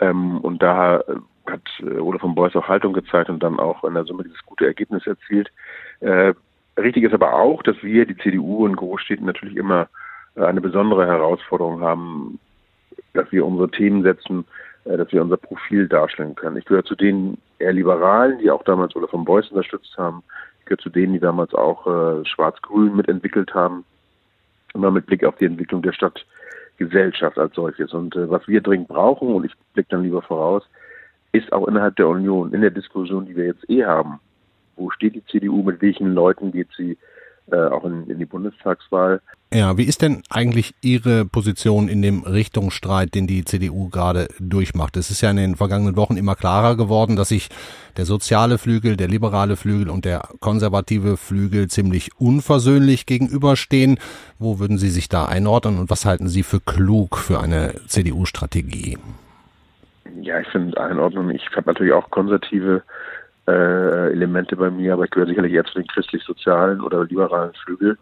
Ähm, 0.00 0.38
und 0.38 0.62
da 0.62 1.02
hat 1.50 1.62
äh, 1.80 1.98
Ole 1.98 2.18
von 2.18 2.34
Beuys 2.34 2.56
auch 2.56 2.68
Haltung 2.68 2.92
gezeigt 2.92 3.30
und 3.30 3.42
dann 3.42 3.58
auch 3.58 3.84
in 3.84 3.94
der 3.94 4.04
Summe 4.04 4.24
dieses 4.24 4.44
gute 4.44 4.66
Ergebnis 4.66 5.06
erzielt. 5.06 5.50
Äh, 6.00 6.34
richtig 6.76 7.04
ist 7.04 7.14
aber 7.14 7.34
auch, 7.34 7.62
dass 7.62 7.82
wir, 7.82 8.06
die 8.06 8.16
CDU 8.16 8.66
in 8.66 8.76
Großstädten, 8.76 9.26
natürlich 9.26 9.56
immer 9.56 9.88
äh, 10.36 10.44
eine 10.44 10.60
besondere 10.60 11.06
Herausforderung 11.06 11.80
haben, 11.80 12.38
dass 13.14 13.30
wir 13.32 13.44
unsere 13.44 13.70
Themen 13.70 14.02
setzen, 14.02 14.44
äh, 14.84 14.96
dass 14.96 15.12
wir 15.12 15.22
unser 15.22 15.36
Profil 15.36 15.88
darstellen 15.88 16.34
können. 16.34 16.56
Ich 16.56 16.64
gehöre 16.64 16.84
zu 16.84 16.94
den 16.94 17.38
eher 17.58 17.72
Liberalen, 17.72 18.38
die 18.38 18.50
auch 18.50 18.62
damals 18.64 18.94
Olaf 18.96 19.10
von 19.10 19.24
Beuys 19.24 19.48
unterstützt 19.48 19.96
haben. 19.98 20.22
Ich 20.60 20.66
gehöre 20.66 20.78
zu 20.78 20.90
denen, 20.90 21.12
die 21.12 21.20
damals 21.20 21.54
auch 21.54 21.86
äh, 21.86 22.24
Schwarz-Grün 22.24 22.96
mitentwickelt 22.96 23.54
haben. 23.54 23.84
Immer 24.74 24.90
mit 24.90 25.06
Blick 25.06 25.24
auf 25.24 25.36
die 25.36 25.46
Entwicklung 25.46 25.82
der 25.82 25.92
Stadtgesellschaft 25.92 27.38
als 27.38 27.54
solches. 27.54 27.92
Und 27.92 28.14
äh, 28.16 28.30
was 28.30 28.46
wir 28.46 28.60
dringend 28.60 28.88
brauchen, 28.88 29.34
und 29.34 29.44
ich 29.44 29.52
blicke 29.74 29.88
dann 29.90 30.02
lieber 30.02 30.22
voraus, 30.22 30.62
ist 31.32 31.52
auch 31.52 31.68
innerhalb 31.68 31.96
der 31.96 32.08
Union, 32.08 32.52
in 32.52 32.60
der 32.60 32.70
Diskussion, 32.70 33.26
die 33.26 33.36
wir 33.36 33.46
jetzt 33.46 33.68
eh 33.68 33.84
haben, 33.84 34.20
wo 34.76 34.90
steht 34.90 35.14
die 35.14 35.24
CDU, 35.26 35.62
mit 35.62 35.82
welchen 35.82 36.14
Leuten 36.14 36.52
geht 36.52 36.68
sie 36.76 36.96
äh, 37.50 37.56
auch 37.56 37.84
in, 37.84 38.08
in 38.08 38.18
die 38.18 38.26
Bundestagswahl. 38.26 39.20
Ja, 39.52 39.78
wie 39.78 39.84
ist 39.84 40.02
denn 40.02 40.22
eigentlich 40.28 40.74
Ihre 40.82 41.24
Position 41.24 41.88
in 41.88 42.02
dem 42.02 42.22
Richtungsstreit, 42.22 43.14
den 43.14 43.26
die 43.26 43.46
CDU 43.46 43.88
gerade 43.88 44.28
durchmacht? 44.38 44.98
Es 44.98 45.10
ist 45.10 45.22
ja 45.22 45.30
in 45.30 45.38
den 45.38 45.56
vergangenen 45.56 45.96
Wochen 45.96 46.18
immer 46.18 46.34
klarer 46.34 46.76
geworden, 46.76 47.16
dass 47.16 47.30
sich 47.30 47.48
der 47.96 48.04
soziale 48.04 48.58
Flügel, 48.58 48.98
der 48.98 49.08
liberale 49.08 49.56
Flügel 49.56 49.88
und 49.88 50.04
der 50.04 50.28
konservative 50.40 51.16
Flügel 51.16 51.68
ziemlich 51.68 52.10
unversöhnlich 52.18 53.06
gegenüberstehen. 53.06 53.98
Wo 54.38 54.58
würden 54.58 54.76
Sie 54.76 54.90
sich 54.90 55.08
da 55.08 55.24
einordnen 55.24 55.78
und 55.78 55.88
was 55.88 56.04
halten 56.04 56.28
Sie 56.28 56.42
für 56.42 56.60
klug 56.60 57.16
für 57.16 57.40
eine 57.40 57.74
CDU-Strategie? 57.86 58.98
Ja, 60.20 60.40
ich 60.40 60.48
finde 60.48 60.80
Einordnung. 60.80 61.30
Ich 61.30 61.46
habe 61.54 61.66
natürlich 61.66 61.92
auch 61.92 62.10
konservative 62.10 62.82
äh, 63.46 64.12
Elemente 64.12 64.56
bei 64.56 64.70
mir, 64.70 64.92
aber 64.94 65.04
ich 65.04 65.10
gehöre 65.10 65.28
sicherlich 65.28 65.52
eher 65.52 65.64
zu 65.64 65.74
den 65.74 65.86
christlich-sozialen 65.86 66.80
oder 66.80 67.04
liberalen 67.04 67.52
Flügel. 67.54 67.98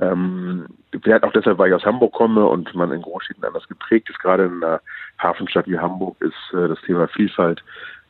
Ähm, 0.00 0.66
vielleicht 1.02 1.24
auch 1.24 1.32
deshalb, 1.32 1.58
weil 1.58 1.68
ich 1.68 1.74
aus 1.74 1.84
Hamburg 1.84 2.12
komme 2.12 2.46
und 2.46 2.72
man 2.74 2.92
in 2.92 3.02
Großstädten 3.02 3.44
anders 3.44 3.66
geprägt 3.66 4.08
ist. 4.08 4.20
Gerade 4.20 4.44
in 4.44 4.62
einer 4.62 4.80
Hafenstadt 5.18 5.66
wie 5.66 5.78
Hamburg 5.78 6.16
ist 6.20 6.54
äh, 6.54 6.68
das 6.68 6.80
Thema 6.82 7.08
Vielfalt, 7.08 7.62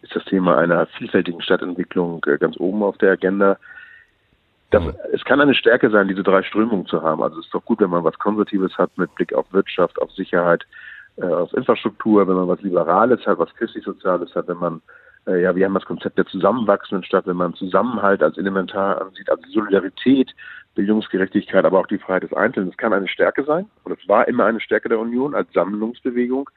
ist 0.02 0.14
das 0.14 0.25
Thema 0.26 0.58
einer 0.58 0.87
vielfältigen 0.87 1.40
Stadtentwicklung 1.40 2.25
äh, 2.26 2.37
ganz 2.37 2.58
oben 2.58 2.82
auf 2.82 2.99
der 2.99 3.12
Agenda. 3.12 3.56
Das, 4.70 4.85
mhm. 4.85 4.94
Es 5.12 5.25
kann 5.25 5.40
eine 5.40 5.54
Stärke 5.54 5.88
sein, 5.88 6.08
diese 6.08 6.23
drei 6.23 6.42
Strömungen 6.42 6.87
zu 6.87 7.02
haben. 7.02 7.23
Also 7.23 7.40
es 7.40 7.47
ist 7.47 7.54
doch 7.54 7.64
gut, 7.64 7.80
wenn 7.80 7.90
man 7.90 8.04
was 8.04 8.18
Konservatives 8.18 8.76
hat 8.76 8.90
mit 8.99 9.14
Blick 9.14 9.32
auf 9.32 9.50
Wirtschaft, 9.52 10.00
auf 10.02 10.11
Sicherheit, 10.12 10.66
äh, 11.20 11.26
auf 11.26 11.52
Infrastruktur, 11.54 12.26
wenn 12.26 12.37
man 12.37 12.48
was 12.48 12.62
Liberales 12.62 13.25
hat, 13.26 13.38
was 13.38 13.54
christlich-soziales 13.54 14.34
hat, 14.34 14.48
wenn 14.48 14.58
man 14.58 14.82
äh, 15.26 15.42
ja, 15.42 15.54
wir 15.54 15.66
haben 15.66 15.75
das 15.75 15.84
Konzept 15.84 16.16
der 16.18 16.26
zusammenwachsenden 16.26 17.04
Stadt, 17.04 17.26
wenn 17.26 17.37
man 17.37 17.54
Zusammenhalt 17.54 18.22
als 18.22 18.38
elementar 18.38 19.00
ansieht, 19.00 19.30
also 19.30 19.42
Solidarität, 19.50 20.34
Bildungsgerechtigkeit, 20.75 21.64
aber 21.64 21.80
auch 21.80 21.87
die 21.87 21.98
Freiheit 21.98 22.22
des 22.22 22.32
Einzelnen. 22.32 22.70
Das 22.70 22.78
kann 22.78 22.92
eine 22.92 23.08
Stärke 23.08 23.44
sein 23.44 23.66
und 23.84 23.98
es 23.98 24.08
war 24.08 24.26
immer 24.26 24.46
eine 24.46 24.60
Stärke 24.60 24.88
der 24.88 24.98
Union 24.98 25.34
als 25.34 25.52
Sammlungsbewegung. 25.52 26.48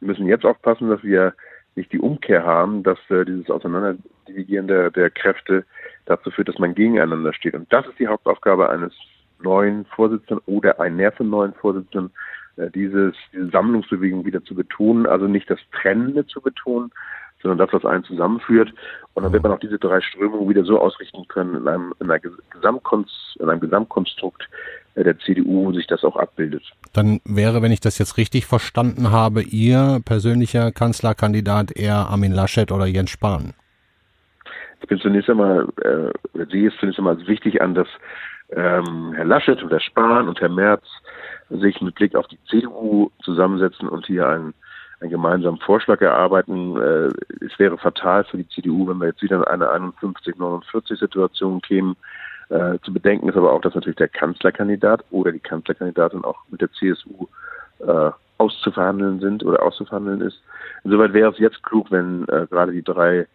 Wir 0.00 0.08
müssen 0.08 0.26
jetzt 0.26 0.44
aufpassen, 0.44 0.88
dass 0.88 1.02
wir 1.02 1.34
nicht 1.76 1.92
die 1.92 1.98
Umkehr 1.98 2.44
haben, 2.44 2.82
dass 2.82 2.98
äh, 3.10 3.24
dieses 3.24 3.50
Auseinanderdividieren 3.50 4.68
der, 4.68 4.90
der 4.90 5.10
Kräfte 5.10 5.64
dazu 6.06 6.30
führt, 6.30 6.48
dass 6.48 6.58
man 6.58 6.74
gegeneinander 6.74 7.32
steht. 7.32 7.54
Und 7.54 7.72
das 7.72 7.86
ist 7.86 7.98
die 7.98 8.06
Hauptaufgabe 8.06 8.70
eines 8.70 8.92
neuen 9.42 9.84
Vorsitzenden 9.86 10.42
oder 10.46 10.80
einer 10.80 11.12
von 11.12 11.28
neuen 11.28 11.52
Vorsitzenden, 11.54 12.12
dieses, 12.74 13.14
diese 13.32 13.50
Sammlungsbewegung 13.50 14.24
wieder 14.24 14.44
zu 14.44 14.54
betonen, 14.54 15.06
also 15.06 15.26
nicht 15.26 15.50
das 15.50 15.58
Trennende 15.72 16.26
zu 16.26 16.40
betonen, 16.40 16.90
sondern 17.42 17.58
das, 17.58 17.72
was 17.72 17.84
einen 17.84 18.04
zusammenführt. 18.04 18.72
Und 19.12 19.22
dann 19.22 19.32
wird 19.32 19.42
man 19.42 19.52
auch 19.52 19.60
diese 19.60 19.78
drei 19.78 20.00
Strömungen 20.00 20.48
wieder 20.48 20.64
so 20.64 20.80
ausrichten 20.80 21.28
können 21.28 21.54
in 21.56 21.68
einem, 21.68 21.94
in 22.00 22.06
in 22.06 23.48
einem 23.48 23.60
Gesamtkonstrukt 23.60 24.48
äh, 24.94 25.04
der 25.04 25.18
CDU, 25.18 25.66
wo 25.66 25.72
sich 25.72 25.86
das 25.86 26.02
auch 26.04 26.16
abbildet. 26.16 26.62
Dann 26.92 27.20
wäre, 27.24 27.62
wenn 27.62 27.70
ich 27.70 27.80
das 27.80 27.98
jetzt 27.98 28.16
richtig 28.16 28.46
verstanden 28.46 29.10
habe, 29.10 29.42
Ihr 29.42 30.00
persönlicher 30.04 30.72
Kanzlerkandidat 30.72 31.76
eher 31.76 32.08
Armin 32.08 32.32
Laschet 32.32 32.72
oder 32.72 32.86
Jens 32.86 33.10
Spahn? 33.10 33.52
Ich 34.80 34.88
bin 34.88 34.98
zunächst 34.98 35.30
einmal, 35.30 35.66
äh, 35.82 36.44
sehe 36.50 36.68
es 36.68 36.76
zunächst 36.78 36.98
einmal 36.98 37.16
als 37.16 37.26
wichtig 37.26 37.60
an, 37.60 37.74
dass 37.74 37.88
ähm, 38.50 39.12
Herr 39.14 39.24
Laschet 39.24 39.62
und 39.62 39.70
Herr 39.70 39.80
Spahn 39.80 40.28
und 40.28 40.40
Herr 40.40 40.48
Merz 40.48 40.84
sich 41.50 41.80
mit 41.80 41.94
Blick 41.94 42.14
auf 42.14 42.26
die 42.28 42.38
CDU 42.48 43.10
zusammensetzen 43.22 43.88
und 43.88 44.06
hier 44.06 44.28
einen, 44.28 44.54
einen 45.00 45.10
gemeinsamen 45.10 45.58
Vorschlag 45.60 46.00
erarbeiten. 46.00 46.76
Äh, 46.76 47.08
es 47.44 47.58
wäre 47.58 47.78
fatal 47.78 48.24
für 48.24 48.38
die 48.38 48.48
CDU, 48.48 48.88
wenn 48.88 48.98
wir 48.98 49.08
jetzt 49.08 49.22
wieder 49.22 49.36
in 49.36 49.44
eine 49.44 49.68
51-49-Situation 49.68 51.60
kämen. 51.62 51.96
Äh, 52.50 52.78
zu 52.82 52.92
bedenken 52.92 53.28
ist 53.28 53.36
aber 53.36 53.52
auch, 53.52 53.60
dass 53.60 53.74
natürlich 53.74 53.96
der 53.96 54.08
Kanzlerkandidat 54.08 55.04
oder 55.10 55.32
die 55.32 55.40
Kanzlerkandidatin 55.40 56.24
auch 56.24 56.38
mit 56.50 56.60
der 56.60 56.70
CSU 56.72 57.26
äh, 57.80 58.10
auszuverhandeln 58.38 59.20
sind 59.20 59.44
oder 59.44 59.62
auszuverhandeln 59.62 60.20
ist. 60.20 60.42
Insoweit 60.82 61.12
wäre 61.12 61.30
es 61.30 61.38
jetzt 61.38 61.62
klug, 61.62 61.90
wenn 61.90 62.24
äh, 62.28 62.46
gerade 62.50 62.72
die 62.72 62.82
drei 62.82 63.26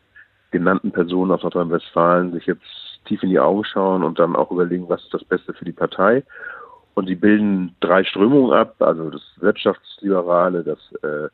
genannten 0.51 0.91
Personen 0.91 1.31
aus 1.31 1.43
Nordrhein-Westfalen 1.43 2.33
sich 2.33 2.45
jetzt 2.45 2.63
tief 3.05 3.23
in 3.23 3.29
die 3.29 3.39
Augen 3.39 3.63
schauen 3.63 4.03
und 4.03 4.19
dann 4.19 4.35
auch 4.35 4.51
überlegen, 4.51 4.89
was 4.89 5.03
ist 5.03 5.13
das 5.13 5.23
Beste 5.23 5.53
für 5.53 5.65
die 5.65 5.71
Partei. 5.71 6.23
Und 6.99 7.07
sie 7.07 7.15
bilden 7.15 7.77
drei 7.79 8.03
Strömungen 8.03 8.51
ab, 8.51 8.75
also 8.79 9.09
das 9.09 9.21
Wirtschaftsliberale, 9.37 10.65
das, 10.65 10.79
äh, 11.01 11.29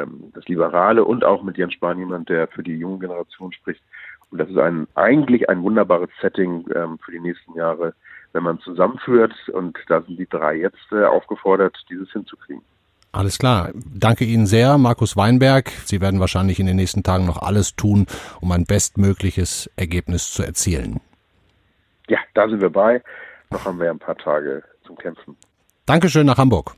ähm, 0.00 0.32
das 0.32 0.48
Liberale 0.48 1.04
und 1.04 1.26
auch 1.26 1.42
mit 1.42 1.58
Jens 1.58 1.74
Spahn 1.74 1.98
jemand, 1.98 2.30
der 2.30 2.48
für 2.48 2.62
die 2.62 2.78
junge 2.78 3.00
Generation 3.00 3.52
spricht. 3.52 3.82
Und 4.30 4.38
das 4.38 4.48
ist 4.48 4.56
ein, 4.56 4.86
eigentlich 4.94 5.46
ein 5.50 5.62
wunderbares 5.62 6.08
Setting 6.22 6.64
ähm, 6.74 6.98
für 7.04 7.12
die 7.12 7.20
nächsten 7.20 7.52
Jahre, 7.52 7.92
wenn 8.32 8.44
man 8.44 8.60
zusammenführt. 8.60 9.34
Und 9.50 9.76
da 9.88 10.00
sind 10.00 10.18
die 10.18 10.26
drei 10.26 10.56
jetzt 10.56 10.90
äh, 10.90 11.04
aufgefordert, 11.04 11.76
dieses 11.90 12.10
hinzukriegen. 12.10 12.62
Alles 13.12 13.38
klar. 13.38 13.72
Danke 13.74 14.24
Ihnen 14.24 14.46
sehr, 14.46 14.78
Markus 14.78 15.18
Weinberg. 15.18 15.68
Sie 15.84 16.00
werden 16.00 16.18
wahrscheinlich 16.18 16.60
in 16.60 16.66
den 16.66 16.76
nächsten 16.76 17.02
Tagen 17.02 17.26
noch 17.26 17.42
alles 17.42 17.76
tun, 17.76 18.06
um 18.40 18.50
ein 18.52 18.64
bestmögliches 18.64 19.70
Ergebnis 19.76 20.32
zu 20.32 20.42
erzielen. 20.42 21.02
Ja, 22.08 22.20
da 22.32 22.48
sind 22.48 22.62
wir 22.62 22.70
bei. 22.70 23.02
Noch 23.50 23.66
haben 23.66 23.78
wir 23.78 23.90
ein 23.90 23.98
paar 23.98 24.16
Tage 24.16 24.62
zum 24.86 24.96
Kämpfen. 24.96 25.36
Dankeschön 25.86 26.26
nach 26.26 26.38
Hamburg. 26.38 26.76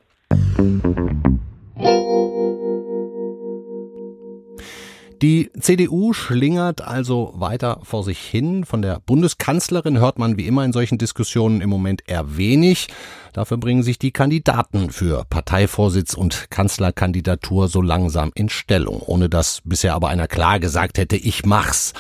Die 5.22 5.50
CDU 5.58 6.12
schlingert 6.12 6.82
also 6.82 7.32
weiter 7.36 7.80
vor 7.84 8.04
sich 8.04 8.18
hin. 8.18 8.66
Von 8.66 8.82
der 8.82 9.00
Bundeskanzlerin 9.00 9.98
hört 9.98 10.18
man 10.18 10.36
wie 10.36 10.46
immer 10.46 10.64
in 10.64 10.72
solchen 10.72 10.98
Diskussionen 10.98 11.62
im 11.62 11.70
Moment 11.70 12.02
eher 12.06 12.36
wenig. 12.36 12.88
Dafür 13.32 13.56
bringen 13.56 13.82
sich 13.82 13.98
die 13.98 14.10
Kandidaten 14.10 14.90
für 14.90 15.24
Parteivorsitz 15.24 16.12
und 16.12 16.50
Kanzlerkandidatur 16.50 17.68
so 17.68 17.80
langsam 17.80 18.30
in 18.34 18.50
Stellung, 18.50 19.00
ohne 19.00 19.30
dass 19.30 19.62
bisher 19.64 19.94
aber 19.94 20.08
einer 20.08 20.28
klar 20.28 20.60
gesagt 20.60 20.98
hätte, 20.98 21.16
ich 21.16 21.46
mach's. 21.46 21.94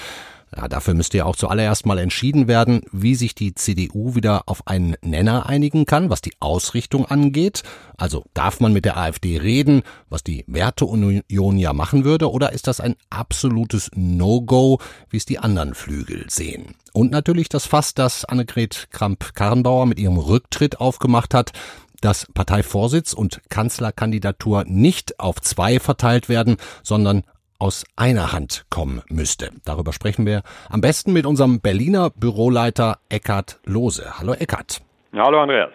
Ja, 0.54 0.68
dafür 0.68 0.94
müsste 0.94 1.18
ja 1.18 1.24
auch 1.24 1.34
zuallererst 1.34 1.86
mal 1.86 1.98
entschieden 1.98 2.46
werden, 2.46 2.82
wie 2.92 3.16
sich 3.16 3.34
die 3.34 3.54
CDU 3.54 4.14
wieder 4.14 4.44
auf 4.46 4.66
einen 4.66 4.94
Nenner 5.02 5.46
einigen 5.46 5.86
kann, 5.86 6.08
was 6.08 6.20
die 6.20 6.34
Ausrichtung 6.38 7.04
angeht. 7.04 7.62
Also 7.96 8.24
darf 8.32 8.60
man 8.60 8.72
mit 8.72 8.84
der 8.84 8.96
AfD 8.96 9.38
reden, 9.38 9.82
was 10.08 10.22
die 10.22 10.44
Werteunion 10.46 11.58
ja 11.58 11.72
machen 11.72 12.04
würde, 12.04 12.30
oder 12.30 12.52
ist 12.52 12.68
das 12.68 12.80
ein 12.80 12.94
absolutes 13.10 13.90
No-Go, 13.96 14.78
wie 15.10 15.16
es 15.16 15.24
die 15.24 15.40
anderen 15.40 15.74
Flügel 15.74 16.26
sehen? 16.28 16.76
Und 16.92 17.10
natürlich 17.10 17.48
das 17.48 17.66
Fass, 17.66 17.94
das 17.94 18.24
Annegret 18.24 18.88
Kramp-Karrenbauer 18.90 19.86
mit 19.86 19.98
ihrem 19.98 20.16
Rücktritt 20.16 20.80
aufgemacht 20.80 21.34
hat, 21.34 21.52
dass 22.00 22.26
Parteivorsitz 22.32 23.12
und 23.14 23.40
Kanzlerkandidatur 23.48 24.64
nicht 24.66 25.18
auf 25.18 25.40
zwei 25.40 25.80
verteilt 25.80 26.28
werden, 26.28 26.56
sondern 26.82 27.24
aus 27.58 27.84
einer 27.96 28.32
Hand 28.32 28.66
kommen 28.70 29.02
müsste. 29.08 29.50
Darüber 29.64 29.92
sprechen 29.92 30.26
wir 30.26 30.42
am 30.68 30.80
besten 30.80 31.12
mit 31.12 31.26
unserem 31.26 31.60
Berliner 31.60 32.10
Büroleiter 32.10 32.98
Eckhard 33.08 33.60
Lose. 33.64 34.18
Hallo 34.18 34.34
Eckhard. 34.34 34.85
Ja, 35.16 35.24
hallo 35.24 35.40
Andreas. 35.40 35.70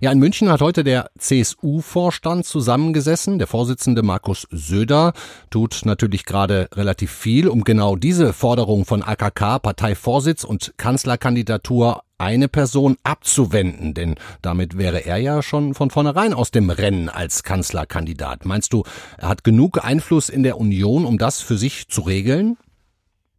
Ja, 0.00 0.10
in 0.10 0.18
München 0.18 0.50
hat 0.50 0.60
heute 0.60 0.82
der 0.82 1.10
CSU-Vorstand 1.16 2.44
zusammengesessen. 2.44 3.38
Der 3.38 3.46
Vorsitzende 3.46 4.02
Markus 4.02 4.48
Söder 4.50 5.12
tut 5.48 5.82
natürlich 5.84 6.24
gerade 6.24 6.68
relativ 6.74 7.12
viel, 7.12 7.46
um 7.46 7.62
genau 7.62 7.94
diese 7.94 8.32
Forderung 8.32 8.84
von 8.84 9.04
AKK, 9.04 9.60
Parteivorsitz 9.60 10.42
und 10.42 10.74
Kanzlerkandidatur 10.76 12.00
eine 12.18 12.48
Person 12.48 12.96
abzuwenden, 13.04 13.94
denn 13.94 14.16
damit 14.42 14.76
wäre 14.76 15.06
er 15.06 15.18
ja 15.18 15.40
schon 15.40 15.74
von 15.74 15.90
vornherein 15.90 16.34
aus 16.34 16.50
dem 16.50 16.68
Rennen 16.68 17.08
als 17.08 17.44
Kanzlerkandidat. 17.44 18.44
Meinst 18.44 18.72
du, 18.72 18.82
er 19.18 19.28
hat 19.28 19.44
genug 19.44 19.84
Einfluss 19.84 20.28
in 20.28 20.42
der 20.42 20.58
Union, 20.58 21.04
um 21.04 21.16
das 21.16 21.40
für 21.40 21.56
sich 21.56 21.86
zu 21.86 22.00
regeln? 22.00 22.56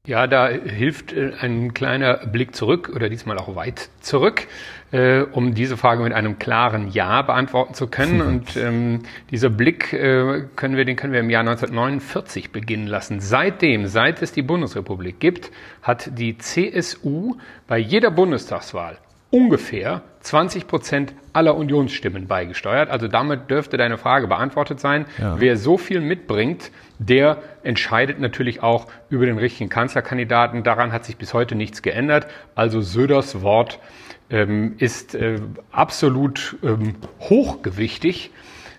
Ja, 0.07 0.25
da 0.25 0.49
hilft 0.49 1.13
äh, 1.13 1.33
ein 1.39 1.75
kleiner 1.75 2.25
Blick 2.25 2.55
zurück 2.55 2.91
oder 2.95 3.07
diesmal 3.07 3.37
auch 3.37 3.55
weit 3.55 3.89
zurück, 3.99 4.47
äh, 4.91 5.21
um 5.21 5.53
diese 5.53 5.77
Frage 5.77 6.03
mit 6.03 6.13
einem 6.13 6.39
klaren 6.39 6.89
Ja 6.89 7.21
beantworten 7.21 7.73
zu 7.73 7.87
können. 7.87 8.21
Und 8.21 8.57
ähm, 8.57 8.99
dieser 9.29 9.49
Blick 9.49 9.93
äh, 9.93 10.43
können 10.55 10.77
wir, 10.77 10.85
den 10.85 10.95
können 10.95 11.13
wir 11.13 11.19
im 11.19 11.29
Jahr 11.29 11.41
1949 11.41 12.51
beginnen 12.51 12.87
lassen. 12.87 13.19
Seitdem, 13.19 13.87
seit 13.87 14.21
es 14.21 14.31
die 14.31 14.41
Bundesrepublik 14.41 15.19
gibt, 15.19 15.51
hat 15.81 16.17
die 16.17 16.37
CSU 16.37 17.35
bei 17.67 17.77
jeder 17.77 18.11
Bundestagswahl 18.11 18.97
ungefähr 19.31 20.01
20 20.19 20.67
Prozent 20.67 21.13
aller 21.33 21.55
Unionsstimmen 21.55 22.27
beigesteuert. 22.27 22.89
Also 22.89 23.07
damit 23.07 23.49
dürfte 23.49 23.77
deine 23.77 23.97
Frage 23.97 24.27
beantwortet 24.27 24.79
sein. 24.79 25.05
Ja. 25.17 25.39
Wer 25.39 25.57
so 25.57 25.77
viel 25.77 26.01
mitbringt, 26.01 26.69
der 26.99 27.41
entscheidet 27.63 28.19
natürlich 28.19 28.61
auch 28.61 28.87
über 29.09 29.25
den 29.25 29.37
richtigen 29.37 29.69
Kanzlerkandidaten. 29.69 30.63
Daran 30.63 30.91
hat 30.91 31.05
sich 31.05 31.17
bis 31.17 31.33
heute 31.33 31.55
nichts 31.55 31.81
geändert. 31.81 32.27
Also 32.53 32.81
Söders 32.81 33.41
Wort 33.41 33.79
ähm, 34.31 34.75
ist 34.77 35.13
äh, 35.13 35.39
absolut 35.71 36.57
ähm, 36.63 36.95
hochgewichtig. 37.19 38.31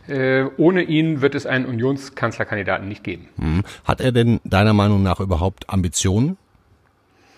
Äh, 0.09 0.47
ohne 0.57 0.83
ihn 0.83 1.21
wird 1.21 1.37
es 1.37 1.47
einen 1.47 1.67
Unionskanzlerkandidaten 1.67 2.89
nicht 2.89 3.05
geben. 3.05 3.29
Hm. 3.39 3.63
Hat 3.85 4.01
er 4.01 4.11
denn 4.11 4.41
deiner 4.43 4.73
Meinung 4.73 5.03
nach 5.03 5.21
überhaupt 5.21 5.71
Ambitionen, 5.71 6.37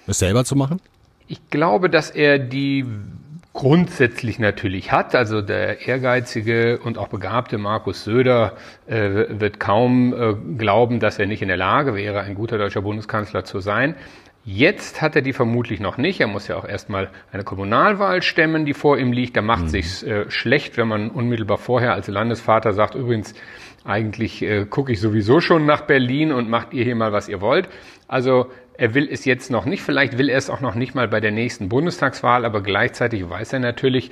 es 0.06 0.18
selber 0.18 0.44
zu 0.44 0.56
machen? 0.56 0.80
Ich 1.26 1.50
glaube, 1.50 1.90
dass 1.90 2.10
er 2.10 2.38
die 2.38 2.86
grundsätzlich 3.54 4.38
natürlich 4.38 4.92
hat. 4.92 5.14
Also 5.14 5.40
der 5.40 5.86
ehrgeizige 5.86 6.78
und 6.78 6.98
auch 6.98 7.08
begabte 7.08 7.56
Markus 7.56 8.04
Söder 8.04 8.54
äh, 8.86 9.26
wird 9.28 9.60
kaum 9.60 10.12
äh, 10.12 10.34
glauben, 10.58 11.00
dass 11.00 11.18
er 11.18 11.26
nicht 11.26 11.40
in 11.40 11.48
der 11.48 11.56
Lage 11.56 11.94
wäre, 11.94 12.20
ein 12.20 12.34
guter 12.34 12.58
deutscher 12.58 12.82
Bundeskanzler 12.82 13.44
zu 13.44 13.60
sein. 13.60 13.94
Jetzt 14.46 15.00
hat 15.00 15.16
er 15.16 15.22
die 15.22 15.32
vermutlich 15.32 15.80
noch 15.80 15.96
nicht. 15.96 16.20
Er 16.20 16.26
muss 16.26 16.48
ja 16.48 16.56
auch 16.56 16.68
erstmal 16.68 17.08
eine 17.32 17.44
Kommunalwahl 17.44 18.20
stemmen, 18.20 18.66
die 18.66 18.74
vor 18.74 18.98
ihm 18.98 19.10
liegt. 19.10 19.36
Da 19.36 19.42
macht 19.42 19.64
mhm. 19.64 19.68
sich's 19.68 20.02
äh, 20.02 20.30
schlecht, 20.30 20.76
wenn 20.76 20.86
man 20.86 21.10
unmittelbar 21.10 21.56
vorher 21.56 21.94
als 21.94 22.08
Landesvater 22.08 22.74
sagt, 22.74 22.94
übrigens, 22.94 23.34
eigentlich 23.84 24.42
äh, 24.42 24.66
gucke 24.66 24.92
ich 24.92 25.00
sowieso 25.00 25.40
schon 25.40 25.64
nach 25.64 25.82
Berlin 25.82 26.30
und 26.30 26.50
macht 26.50 26.74
ihr 26.74 26.84
hier 26.84 26.94
mal, 26.94 27.12
was 27.12 27.28
ihr 27.28 27.40
wollt. 27.40 27.68
Also 28.06 28.50
er 28.76 28.94
will 28.94 29.08
es 29.10 29.24
jetzt 29.24 29.50
noch 29.50 29.64
nicht, 29.64 29.82
vielleicht 29.82 30.18
will 30.18 30.28
er 30.28 30.38
es 30.38 30.50
auch 30.50 30.60
noch 30.60 30.74
nicht 30.74 30.94
mal 30.94 31.08
bei 31.08 31.20
der 31.20 31.30
nächsten 31.30 31.68
Bundestagswahl, 31.68 32.44
aber 32.44 32.62
gleichzeitig 32.62 33.28
weiß 33.28 33.52
er 33.54 33.60
natürlich, 33.60 34.10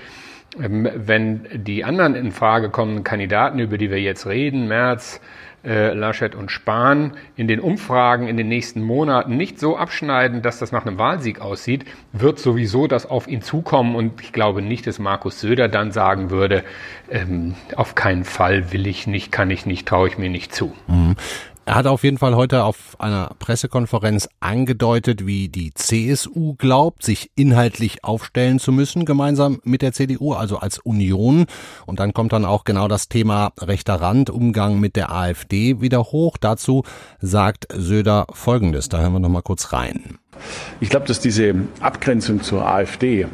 ähm, 0.60 0.88
wenn 0.94 1.46
die 1.52 1.84
anderen 1.84 2.14
in 2.14 2.30
Frage 2.32 2.70
kommenden 2.70 3.04
Kandidaten, 3.04 3.58
über 3.58 3.76
die 3.76 3.90
wir 3.90 4.00
jetzt 4.00 4.26
reden, 4.26 4.68
Merz, 4.68 5.20
äh, 5.64 5.92
Laschet 5.94 6.34
und 6.34 6.50
Spahn, 6.50 7.12
in 7.36 7.48
den 7.48 7.60
Umfragen 7.60 8.28
in 8.28 8.36
den 8.36 8.48
nächsten 8.48 8.82
Monaten 8.82 9.36
nicht 9.36 9.58
so 9.58 9.76
abschneiden, 9.76 10.42
dass 10.42 10.58
das 10.58 10.72
nach 10.72 10.84
einem 10.86 10.98
Wahlsieg 10.98 11.40
aussieht, 11.40 11.84
wird 12.12 12.38
sowieso 12.38 12.86
das 12.86 13.06
auf 13.06 13.28
ihn 13.28 13.42
zukommen. 13.42 13.94
Und 13.94 14.20
ich 14.20 14.32
glaube 14.32 14.62
nicht, 14.62 14.86
dass 14.86 14.98
Markus 14.98 15.40
Söder 15.40 15.68
dann 15.68 15.92
sagen 15.92 16.30
würde, 16.30 16.64
ähm, 17.10 17.54
auf 17.76 17.94
keinen 17.94 18.24
Fall 18.24 18.72
will 18.72 18.86
ich 18.86 19.06
nicht, 19.06 19.30
kann 19.30 19.50
ich 19.50 19.66
nicht, 19.66 19.86
traue 19.86 20.08
ich 20.08 20.18
mir 20.18 20.30
nicht 20.30 20.54
zu. 20.54 20.72
Mhm. 20.86 21.16
Er 21.64 21.76
hat 21.76 21.86
auf 21.86 22.02
jeden 22.02 22.18
Fall 22.18 22.34
heute 22.34 22.64
auf 22.64 22.96
einer 22.98 23.36
Pressekonferenz 23.38 24.28
angedeutet, 24.40 25.26
wie 25.26 25.48
die 25.48 25.72
CSU 25.72 26.54
glaubt, 26.54 27.04
sich 27.04 27.30
inhaltlich 27.36 28.02
aufstellen 28.02 28.58
zu 28.58 28.72
müssen, 28.72 29.04
gemeinsam 29.04 29.60
mit 29.62 29.80
der 29.80 29.92
CDU, 29.92 30.32
also 30.32 30.58
als 30.58 30.78
Union. 30.80 31.46
Und 31.86 32.00
dann 32.00 32.14
kommt 32.14 32.32
dann 32.32 32.44
auch 32.44 32.64
genau 32.64 32.88
das 32.88 33.08
Thema 33.08 33.52
rechter 33.60 33.94
Rand, 33.94 34.28
Umgang 34.28 34.80
mit 34.80 34.96
der 34.96 35.12
AfD 35.12 35.80
wieder 35.80 36.02
hoch. 36.02 36.36
Dazu 36.36 36.82
sagt 37.20 37.68
Söder 37.72 38.26
Folgendes. 38.32 38.88
Da 38.88 38.98
hören 38.98 39.12
wir 39.12 39.20
noch 39.20 39.28
mal 39.28 39.42
kurz 39.42 39.72
rein. 39.72 40.18
Ich 40.80 40.88
glaube, 40.88 41.06
dass 41.06 41.20
diese 41.20 41.54
Abgrenzung 41.80 42.42
zur 42.42 42.66
AfD 42.66 43.28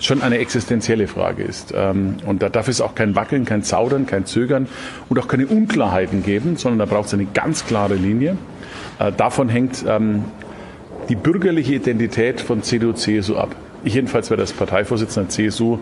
schon 0.00 0.22
eine 0.22 0.38
existenzielle 0.38 1.08
Frage 1.08 1.42
ist. 1.42 1.72
Ähm, 1.76 2.16
und 2.24 2.42
da 2.42 2.48
darf 2.48 2.68
es 2.68 2.80
auch 2.80 2.94
kein 2.94 3.16
Wackeln, 3.16 3.44
kein 3.44 3.62
Zaudern, 3.62 4.06
kein 4.06 4.26
Zögern 4.26 4.68
und 5.08 5.18
auch 5.18 5.28
keine 5.28 5.46
Unklarheiten 5.46 6.22
geben, 6.22 6.56
sondern 6.56 6.78
da 6.78 6.84
braucht 6.84 7.08
es 7.08 7.14
eine 7.14 7.26
ganz 7.26 7.66
klare 7.66 7.94
Linie. 7.94 8.36
Äh, 8.98 9.12
davon 9.12 9.48
hängt 9.48 9.84
ähm, 9.86 10.24
die 11.08 11.16
bürgerliche 11.16 11.74
Identität 11.74 12.40
von 12.40 12.62
CDU, 12.62 12.92
CSU 12.92 13.36
ab. 13.36 13.54
Ich 13.84 13.94
jedenfalls 13.94 14.28
werde 14.30 14.42
als 14.42 14.52
Parteivorsitzender 14.52 15.28
CSU 15.28 15.78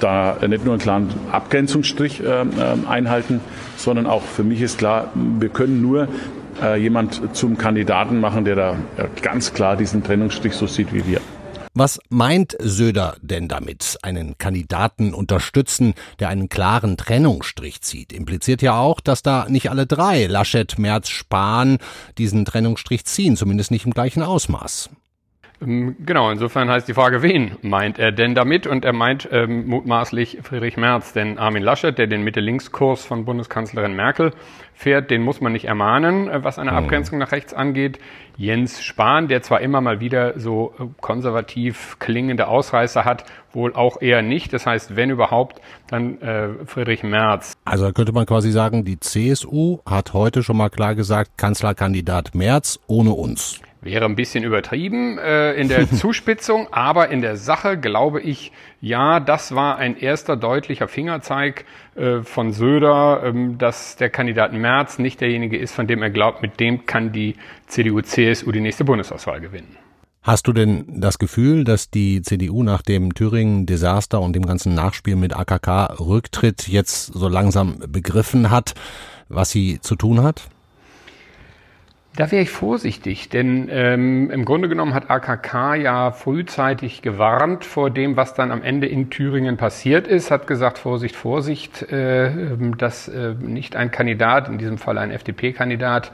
da 0.00 0.38
nicht 0.46 0.64
nur 0.64 0.74
einen 0.74 0.80
klaren 0.80 1.08
Abgrenzungsstrich 1.30 2.20
äh, 2.20 2.42
äh, 2.42 2.46
einhalten, 2.88 3.40
sondern 3.76 4.06
auch 4.06 4.22
für 4.22 4.44
mich 4.44 4.62
ist 4.62 4.78
klar, 4.78 5.10
wir 5.14 5.48
können 5.48 5.80
nur 5.82 6.08
jemand 6.78 7.36
zum 7.36 7.58
Kandidaten 7.58 8.20
machen, 8.20 8.44
der 8.44 8.54
da 8.54 8.76
ganz 9.22 9.52
klar 9.54 9.76
diesen 9.76 10.04
Trennungsstrich 10.04 10.52
so 10.52 10.68
sieht 10.68 10.94
wie 10.94 11.04
wir. 11.04 11.20
Was 11.76 11.98
meint 12.08 12.56
Söder 12.60 13.16
denn 13.20 13.48
damit? 13.48 13.98
Einen 14.02 14.38
Kandidaten 14.38 15.12
unterstützen, 15.12 15.94
der 16.20 16.28
einen 16.28 16.48
klaren 16.48 16.96
Trennungsstrich 16.96 17.82
zieht. 17.82 18.12
Impliziert 18.12 18.62
ja 18.62 18.78
auch, 18.78 19.00
dass 19.00 19.22
da 19.22 19.46
nicht 19.48 19.70
alle 19.70 19.84
drei, 19.84 20.26
Laschet, 20.26 20.78
Merz, 20.78 21.08
Spahn, 21.08 21.78
diesen 22.16 22.44
Trennungsstrich 22.44 23.04
ziehen, 23.06 23.36
zumindest 23.36 23.72
nicht 23.72 23.86
im 23.86 23.92
gleichen 23.92 24.22
Ausmaß. 24.22 24.90
Ähm, 25.62 25.96
genau, 26.04 26.30
insofern 26.30 26.68
heißt 26.68 26.88
die 26.88 26.94
Frage, 26.94 27.22
wen 27.22 27.56
meint 27.62 27.98
er 27.98 28.12
denn 28.12 28.34
damit? 28.34 28.66
Und 28.66 28.84
er 28.84 28.92
meint 28.92 29.28
ähm, 29.30 29.66
mutmaßlich 29.66 30.38
Friedrich 30.42 30.76
Merz, 30.76 31.12
denn 31.12 31.38
Armin 31.38 31.62
Laschet, 31.62 31.96
der 31.96 32.06
den 32.06 32.22
Mitte-Links-Kurs 32.22 33.04
von 33.04 33.24
Bundeskanzlerin 33.24 33.94
Merkel 33.94 34.32
fährt, 34.74 35.10
den 35.10 35.22
muss 35.22 35.40
man 35.40 35.52
nicht 35.52 35.66
ermahnen, 35.66 36.28
äh, 36.28 36.42
was 36.42 36.58
eine 36.58 36.72
mhm. 36.72 36.78
Abgrenzung 36.78 37.18
nach 37.18 37.32
rechts 37.32 37.54
angeht. 37.54 37.98
Jens 38.36 38.82
Spahn, 38.82 39.28
der 39.28 39.42
zwar 39.42 39.60
immer 39.60 39.80
mal 39.80 40.00
wieder 40.00 40.38
so 40.38 40.74
äh, 40.78 40.84
konservativ 41.00 41.98
klingende 42.00 42.48
Ausreißer 42.48 43.04
hat, 43.04 43.24
wohl 43.52 43.74
auch 43.74 44.02
eher 44.02 44.22
nicht. 44.22 44.52
Das 44.52 44.66
heißt, 44.66 44.96
wenn 44.96 45.10
überhaupt, 45.10 45.60
dann 45.88 46.20
äh, 46.20 46.48
Friedrich 46.66 47.04
Merz. 47.04 47.52
Also 47.64 47.92
könnte 47.92 48.12
man 48.12 48.26
quasi 48.26 48.50
sagen, 48.50 48.84
die 48.84 48.98
CSU 48.98 49.78
hat 49.86 50.12
heute 50.12 50.42
schon 50.42 50.56
mal 50.56 50.70
klar 50.70 50.94
gesagt, 50.96 51.38
Kanzlerkandidat 51.38 52.34
Merz 52.34 52.80
ohne 52.88 53.12
uns. 53.12 53.60
Wäre 53.84 54.06
ein 54.06 54.16
bisschen 54.16 54.44
übertrieben 54.44 55.18
äh, 55.18 55.52
in 55.52 55.68
der 55.68 55.90
Zuspitzung, 55.92 56.68
aber 56.72 57.10
in 57.10 57.20
der 57.20 57.36
Sache 57.36 57.78
glaube 57.78 58.22
ich, 58.22 58.50
ja, 58.80 59.20
das 59.20 59.54
war 59.54 59.76
ein 59.76 59.98
erster 59.98 60.38
deutlicher 60.38 60.88
Fingerzeig 60.88 61.66
äh, 61.94 62.20
von 62.22 62.52
Söder, 62.52 63.20
ähm, 63.22 63.58
dass 63.58 63.96
der 63.96 64.08
Kandidat 64.08 64.54
Merz 64.54 64.98
nicht 64.98 65.20
derjenige 65.20 65.58
ist, 65.58 65.74
von 65.74 65.86
dem 65.86 66.02
er 66.02 66.08
glaubt, 66.08 66.40
mit 66.40 66.60
dem 66.60 66.86
kann 66.86 67.12
die 67.12 67.36
CDU-CSU 67.66 68.50
die 68.52 68.62
nächste 68.62 68.84
Bundestagswahl 68.84 69.42
gewinnen. 69.42 69.76
Hast 70.22 70.46
du 70.46 70.54
denn 70.54 70.86
das 70.88 71.18
Gefühl, 71.18 71.64
dass 71.64 71.90
die 71.90 72.22
CDU 72.22 72.62
nach 72.62 72.80
dem 72.80 73.12
Thüringen-Desaster 73.12 74.18
und 74.18 74.32
dem 74.34 74.46
ganzen 74.46 74.72
Nachspiel 74.72 75.16
mit 75.16 75.36
AKK-Rücktritt 75.36 76.68
jetzt 76.68 77.12
so 77.12 77.28
langsam 77.28 77.80
begriffen 77.86 78.50
hat, 78.50 78.72
was 79.28 79.50
sie 79.50 79.78
zu 79.82 79.94
tun 79.94 80.22
hat? 80.22 80.48
Da 82.16 82.30
wäre 82.30 82.42
ich 82.42 82.50
vorsichtig, 82.50 83.28
denn 83.28 83.68
ähm, 83.72 84.30
im 84.30 84.44
Grunde 84.44 84.68
genommen 84.68 84.94
hat 84.94 85.10
AKK 85.10 85.74
ja 85.74 86.12
frühzeitig 86.12 87.02
gewarnt 87.02 87.64
vor 87.64 87.90
dem, 87.90 88.16
was 88.16 88.34
dann 88.34 88.52
am 88.52 88.62
Ende 88.62 88.86
in 88.86 89.10
Thüringen 89.10 89.56
passiert 89.56 90.06
ist, 90.06 90.30
hat 90.30 90.46
gesagt, 90.46 90.78
Vorsicht, 90.78 91.16
Vorsicht, 91.16 91.82
äh, 91.90 92.30
dass 92.78 93.08
äh, 93.08 93.34
nicht 93.40 93.74
ein 93.74 93.90
Kandidat, 93.90 94.48
in 94.48 94.58
diesem 94.58 94.78
Fall 94.78 94.96
ein 94.98 95.10
FDP-Kandidat, 95.10 96.12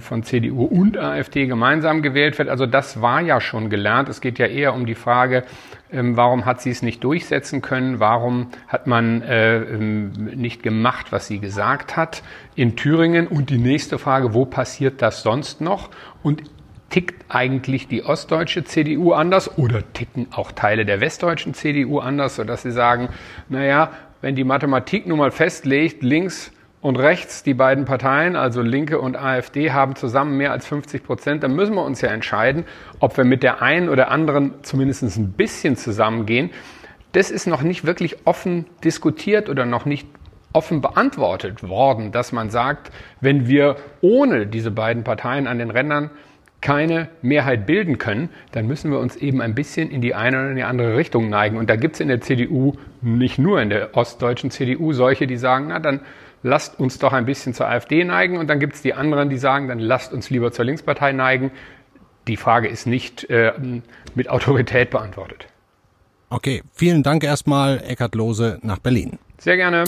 von 0.00 0.22
CDU 0.22 0.64
und 0.64 0.96
AfD 0.96 1.46
gemeinsam 1.46 2.00
gewählt 2.00 2.38
wird. 2.38 2.48
Also 2.48 2.64
das 2.64 3.02
war 3.02 3.20
ja 3.20 3.40
schon 3.40 3.68
gelernt. 3.68 4.08
Es 4.08 4.20
geht 4.20 4.38
ja 4.38 4.46
eher 4.46 4.74
um 4.74 4.86
die 4.86 4.94
Frage, 4.94 5.44
ähm, 5.92 6.16
warum 6.16 6.46
hat 6.46 6.62
sie 6.62 6.70
es 6.70 6.82
nicht 6.82 7.04
durchsetzen 7.04 7.60
können? 7.60 8.00
Warum 8.00 8.48
hat 8.66 8.86
man 8.86 9.22
äh, 9.22 9.58
ähm, 9.58 10.12
nicht 10.34 10.62
gemacht, 10.62 11.12
was 11.12 11.26
sie 11.26 11.38
gesagt 11.38 11.96
hat 11.96 12.22
in 12.54 12.76
Thüringen? 12.76 13.26
Und 13.26 13.50
die 13.50 13.58
nächste 13.58 13.98
Frage, 13.98 14.32
wo 14.32 14.46
passiert 14.46 15.02
das 15.02 15.22
sonst 15.22 15.60
noch? 15.60 15.90
Und 16.22 16.42
tickt 16.88 17.24
eigentlich 17.28 17.88
die 17.88 18.04
ostdeutsche 18.04 18.64
CDU 18.64 19.12
anders 19.12 19.58
oder 19.58 19.82
ticken 19.92 20.28
auch 20.30 20.52
Teile 20.52 20.86
der 20.86 21.00
westdeutschen 21.00 21.52
CDU 21.52 21.98
anders, 21.98 22.36
sodass 22.36 22.62
sie 22.62 22.70
sagen, 22.70 23.08
naja, 23.48 23.90
wenn 24.20 24.34
die 24.34 24.44
Mathematik 24.44 25.06
nun 25.06 25.18
mal 25.18 25.30
festlegt, 25.30 26.02
links 26.02 26.53
und 26.84 26.96
rechts, 26.96 27.42
die 27.42 27.54
beiden 27.54 27.86
Parteien, 27.86 28.36
also 28.36 28.60
Linke 28.60 29.00
und 29.00 29.16
AfD, 29.16 29.70
haben 29.70 29.96
zusammen 29.96 30.36
mehr 30.36 30.52
als 30.52 30.66
50 30.66 31.02
Prozent. 31.02 31.42
Dann 31.42 31.56
müssen 31.56 31.74
wir 31.74 31.82
uns 31.82 32.02
ja 32.02 32.10
entscheiden, 32.10 32.66
ob 33.00 33.16
wir 33.16 33.24
mit 33.24 33.42
der 33.42 33.62
einen 33.62 33.88
oder 33.88 34.10
anderen 34.10 34.52
zumindest 34.60 35.02
ein 35.16 35.32
bisschen 35.32 35.76
zusammengehen. 35.76 36.50
Das 37.12 37.30
ist 37.30 37.46
noch 37.46 37.62
nicht 37.62 37.86
wirklich 37.86 38.26
offen 38.26 38.66
diskutiert 38.84 39.48
oder 39.48 39.64
noch 39.64 39.86
nicht 39.86 40.06
offen 40.52 40.82
beantwortet 40.82 41.66
worden, 41.66 42.12
dass 42.12 42.32
man 42.32 42.50
sagt, 42.50 42.92
wenn 43.22 43.48
wir 43.48 43.76
ohne 44.02 44.46
diese 44.46 44.70
beiden 44.70 45.04
Parteien 45.04 45.46
an 45.46 45.58
den 45.58 45.70
Rändern 45.70 46.10
keine 46.60 47.08
Mehrheit 47.22 47.64
bilden 47.64 47.96
können, 47.96 48.28
dann 48.52 48.66
müssen 48.66 48.90
wir 48.90 48.98
uns 48.98 49.16
eben 49.16 49.40
ein 49.40 49.54
bisschen 49.54 49.90
in 49.90 50.02
die 50.02 50.14
eine 50.14 50.38
oder 50.38 50.50
in 50.50 50.56
die 50.56 50.64
andere 50.64 50.98
Richtung 50.98 51.30
neigen. 51.30 51.56
Und 51.56 51.70
da 51.70 51.76
gibt 51.76 51.94
es 51.94 52.00
in 52.00 52.08
der 52.08 52.20
CDU, 52.20 52.74
nicht 53.00 53.38
nur 53.38 53.62
in 53.62 53.70
der 53.70 53.96
ostdeutschen 53.96 54.50
CDU, 54.50 54.92
solche, 54.92 55.26
die 55.26 55.38
sagen, 55.38 55.68
na 55.68 55.78
dann 55.78 56.00
lasst 56.44 56.78
uns 56.78 56.98
doch 56.98 57.12
ein 57.12 57.24
bisschen 57.24 57.54
zur 57.54 57.66
AfD 57.66 58.04
neigen. 58.04 58.36
Und 58.36 58.46
dann 58.46 58.60
gibt 58.60 58.74
es 58.74 58.82
die 58.82 58.94
anderen, 58.94 59.30
die 59.30 59.38
sagen, 59.38 59.66
dann 59.66 59.80
lasst 59.80 60.12
uns 60.12 60.30
lieber 60.30 60.52
zur 60.52 60.66
Linkspartei 60.66 61.10
neigen. 61.12 61.50
Die 62.28 62.36
Frage 62.36 62.68
ist 62.68 62.86
nicht 62.86 63.28
äh, 63.30 63.52
mit 64.14 64.28
Autorität 64.28 64.90
beantwortet. 64.90 65.48
Okay, 66.30 66.62
vielen 66.72 67.02
Dank 67.02 67.24
erstmal, 67.24 67.82
Eckhard 67.86 68.14
Lose 68.14 68.58
nach 68.62 68.78
Berlin. 68.78 69.18
Sehr 69.38 69.56
gerne. 69.56 69.84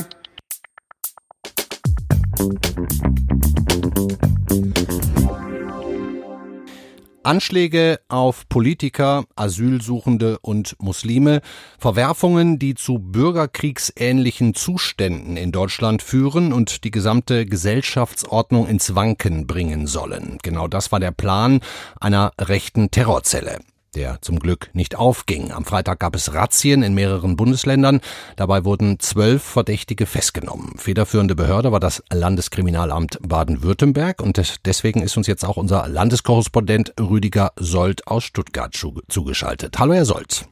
Anschläge 7.26 8.00
auf 8.08 8.48
Politiker, 8.48 9.24
Asylsuchende 9.34 10.38
und 10.38 10.76
Muslime, 10.80 11.40
Verwerfungen, 11.78 12.58
die 12.58 12.74
zu 12.74 12.98
bürgerkriegsähnlichen 12.98 14.54
Zuständen 14.54 15.36
in 15.36 15.52
Deutschland 15.52 16.02
führen 16.02 16.52
und 16.52 16.84
die 16.84 16.90
gesamte 16.90 17.44
Gesellschaftsordnung 17.44 18.68
ins 18.68 18.94
Wanken 18.94 19.46
bringen 19.46 19.86
sollen. 19.86 20.38
Genau 20.42 20.68
das 20.68 20.92
war 20.92 21.00
der 21.00 21.10
Plan 21.10 21.60
einer 22.00 22.32
rechten 22.40 22.90
Terrorzelle 22.90 23.58
der 23.96 24.22
zum 24.22 24.38
Glück 24.38 24.70
nicht 24.74 24.94
aufging. 24.96 25.50
Am 25.50 25.64
Freitag 25.64 25.98
gab 25.98 26.14
es 26.14 26.34
Razzien 26.34 26.82
in 26.82 26.94
mehreren 26.94 27.34
Bundesländern. 27.36 28.00
Dabei 28.36 28.64
wurden 28.64 29.00
zwölf 29.00 29.42
Verdächtige 29.42 30.06
festgenommen. 30.06 30.74
Federführende 30.76 31.34
Behörde 31.34 31.72
war 31.72 31.80
das 31.80 32.04
Landeskriminalamt 32.12 33.18
Baden-Württemberg 33.26 34.22
und 34.22 34.40
deswegen 34.64 35.02
ist 35.02 35.16
uns 35.16 35.26
jetzt 35.26 35.44
auch 35.44 35.56
unser 35.56 35.88
Landeskorrespondent 35.88 36.94
Rüdiger 37.00 37.52
Sold 37.56 38.06
aus 38.06 38.24
Stuttgart 38.24 38.74
zugeschaltet. 39.08 39.78
Hallo, 39.78 39.94
Herr 39.94 40.04
Sold. 40.04 40.46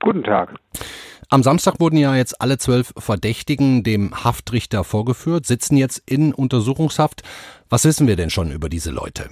Guten 0.00 0.24
Tag. 0.24 0.54
Am 1.28 1.44
Samstag 1.44 1.78
wurden 1.78 1.96
ja 1.96 2.16
jetzt 2.16 2.40
alle 2.40 2.58
zwölf 2.58 2.92
Verdächtigen 2.96 3.84
dem 3.84 4.24
Haftrichter 4.24 4.82
vorgeführt, 4.82 5.46
sitzen 5.46 5.76
jetzt 5.76 6.02
in 6.06 6.34
Untersuchungshaft. 6.34 7.22
Was 7.68 7.84
wissen 7.84 8.08
wir 8.08 8.16
denn 8.16 8.30
schon 8.30 8.50
über 8.50 8.68
diese 8.68 8.90
Leute? 8.90 9.30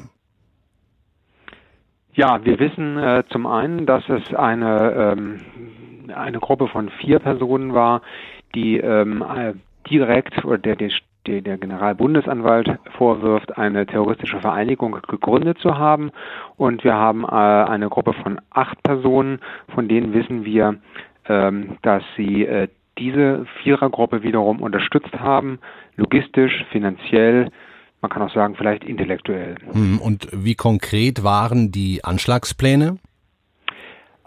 Ja, 2.18 2.44
wir 2.44 2.58
wissen 2.58 2.98
äh, 2.98 3.22
zum 3.30 3.46
einen, 3.46 3.86
dass 3.86 4.02
es 4.08 4.34
eine, 4.34 5.14
ähm, 5.16 5.40
eine 6.12 6.40
Gruppe 6.40 6.66
von 6.66 6.88
vier 6.88 7.20
Personen 7.20 7.74
war, 7.74 8.02
die 8.56 8.76
ähm, 8.76 9.22
äh, 9.22 9.52
direkt 9.88 10.44
oder 10.44 10.58
der, 10.58 10.74
der 10.74 10.90
der 11.28 11.58
Generalbundesanwalt 11.58 12.76
vorwirft, 12.96 13.56
eine 13.56 13.86
terroristische 13.86 14.40
Vereinigung 14.40 14.98
gegründet 15.06 15.58
zu 15.58 15.78
haben. 15.78 16.10
Und 16.56 16.82
wir 16.82 16.94
haben 16.94 17.22
äh, 17.22 17.28
eine 17.28 17.88
Gruppe 17.88 18.14
von 18.14 18.40
acht 18.50 18.82
Personen, 18.82 19.38
von 19.72 19.86
denen 19.86 20.12
wissen 20.12 20.44
wir, 20.44 20.74
ähm, 21.28 21.76
dass 21.82 22.02
sie 22.16 22.46
äh, 22.46 22.66
diese 22.98 23.46
Vierergruppe 23.62 24.24
wiederum 24.24 24.60
unterstützt 24.60 25.20
haben, 25.20 25.60
logistisch, 25.96 26.64
finanziell, 26.72 27.52
man 28.00 28.10
kann 28.10 28.22
auch 28.22 28.32
sagen, 28.32 28.54
vielleicht 28.56 28.84
intellektuell. 28.84 29.56
Hm, 29.72 29.98
und 29.98 30.28
wie 30.32 30.54
konkret 30.54 31.22
waren 31.22 31.72
die 31.72 32.04
Anschlagspläne? 32.04 32.98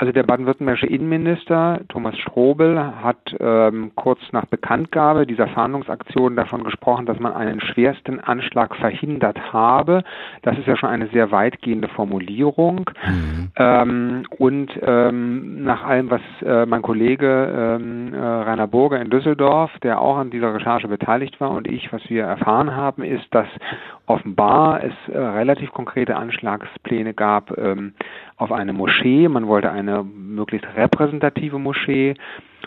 Also 0.01 0.11
der 0.13 0.23
baden-württembergische 0.23 0.87
Innenminister 0.87 1.81
Thomas 1.89 2.17
Strobel 2.17 2.75
hat 3.03 3.35
ähm, 3.39 3.91
kurz 3.93 4.19
nach 4.31 4.47
Bekanntgabe 4.47 5.27
dieser 5.27 5.47
Fahndungsaktion 5.49 6.35
davon 6.35 6.63
gesprochen, 6.63 7.05
dass 7.05 7.19
man 7.19 7.33
einen 7.33 7.61
schwersten 7.61 8.19
Anschlag 8.19 8.75
verhindert 8.77 9.53
habe. 9.53 10.03
Das 10.41 10.57
ist 10.57 10.65
ja 10.65 10.75
schon 10.75 10.89
eine 10.89 11.05
sehr 11.09 11.29
weitgehende 11.29 11.87
Formulierung. 11.87 12.89
Mhm. 13.05 13.51
Ähm, 13.55 14.23
und 14.39 14.71
ähm, 14.81 15.63
nach 15.65 15.83
allem, 15.83 16.09
was 16.09 16.21
äh, 16.43 16.65
mein 16.65 16.81
Kollege 16.81 17.77
ähm, 17.79 18.11
äh, 18.11 18.17
Rainer 18.17 18.65
Burger 18.65 18.99
in 18.99 19.11
Düsseldorf, 19.11 19.69
der 19.83 20.01
auch 20.01 20.17
an 20.17 20.31
dieser 20.31 20.55
Recherche 20.55 20.87
beteiligt 20.87 21.39
war, 21.39 21.51
und 21.51 21.67
ich, 21.67 21.93
was 21.93 22.01
wir 22.09 22.23
erfahren 22.23 22.75
haben, 22.75 23.03
ist, 23.03 23.27
dass 23.29 23.47
offenbar 24.11 24.83
es 24.83 24.93
äh, 25.07 25.17
relativ 25.17 25.71
konkrete 25.71 26.15
Anschlagspläne 26.15 27.13
gab 27.13 27.57
ähm, 27.57 27.93
auf 28.37 28.51
eine 28.51 28.73
Moschee. 28.73 29.27
Man 29.27 29.47
wollte 29.47 29.71
eine 29.71 30.03
möglichst 30.03 30.67
repräsentative 30.75 31.57
Moschee 31.57 32.15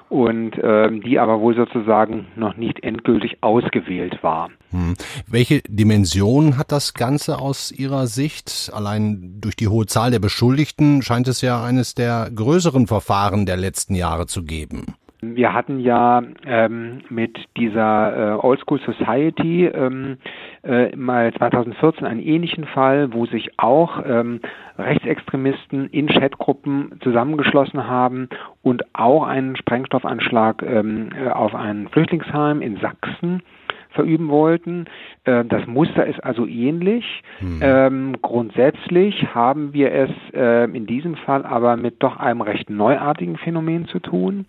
und 0.09 0.53
ähm, 0.63 1.03
die 1.03 1.19
aber 1.19 1.41
wohl 1.41 1.55
sozusagen 1.55 2.27
noch 2.37 2.57
nicht 2.57 2.83
endgültig 2.83 3.39
ausgewählt 3.43 4.23
war. 4.23 4.51
Hm. 4.71 4.95
Welche 5.27 5.61
Dimension 5.69 6.57
hat 6.59 6.73
das 6.73 6.95
Ganze 6.95 7.39
aus 7.39 7.73
Ihrer 7.73 8.07
Sicht? 8.07 8.71
Allein 8.75 9.41
durch 9.41 9.57
die 9.57 9.69
hohe 9.69 9.87
Zahl 9.87 10.11
der 10.11 10.21
Beschuldigten 10.21 11.03
scheint 11.03 11.29
es 11.29 11.41
ja 11.41 11.63
eines 11.63 11.95
der 11.95 12.31
größeren 12.35 12.87
Verfahren 12.87 13.47
der 13.47 13.57
letzten 13.57 13.95
Jahre 13.95 14.27
zu 14.27 14.45
geben. 14.45 14.95
Wir 15.35 15.53
hatten 15.53 15.81
ja 15.81 16.23
ähm, 16.47 17.01
mit 17.09 17.37
dieser 17.57 18.35
äh, 18.35 18.39
Old 18.39 18.61
School 18.61 18.81
Society 18.81 19.67
ähm, 19.67 20.19
äh, 20.63 20.95
mal 20.95 21.33
2014 21.35 22.07
einen 22.07 22.21
ähnlichen 22.21 22.65
Fall, 22.67 23.13
wo 23.13 23.27
sich 23.27 23.59
auch 23.59 24.03
ähm, 24.05 24.41
Rechtsextremisten 24.79 25.89
in 25.91 26.09
Chatgruppen 26.09 27.01
zusammengeschlossen 27.03 27.87
haben 27.87 28.29
und 28.63 28.85
auch 28.95 29.25
einen 29.25 29.57
Sprengstoffanschlag 29.57 30.63
ähm, 30.63 31.11
äh, 31.15 31.31
auf 31.31 31.55
ein 31.55 31.89
Flüchtlingsheim 31.89 32.61
in 32.61 32.77
Sachsen 32.79 33.43
verüben 33.91 34.29
wollten. 34.29 34.87
Äh, 35.25 35.45
das 35.45 35.67
Muster 35.67 36.07
ist 36.07 36.23
also 36.23 36.47
ähnlich. 36.47 37.23
Hm. 37.39 37.61
Ähm, 37.63 38.17
grundsätzlich 38.21 39.35
haben 39.35 39.73
wir 39.73 39.93
es 39.93 40.11
äh, 40.35 40.65
in 40.65 40.87
diesem 40.87 41.17
Fall 41.17 41.47
aber 41.47 41.77
mit 41.77 42.03
doch 42.03 42.17
einem 42.19 42.43
recht 42.43 42.69
neuartigen 42.69 43.37
Phänomen 43.39 43.87
zu 43.87 44.01
tun 44.01 44.47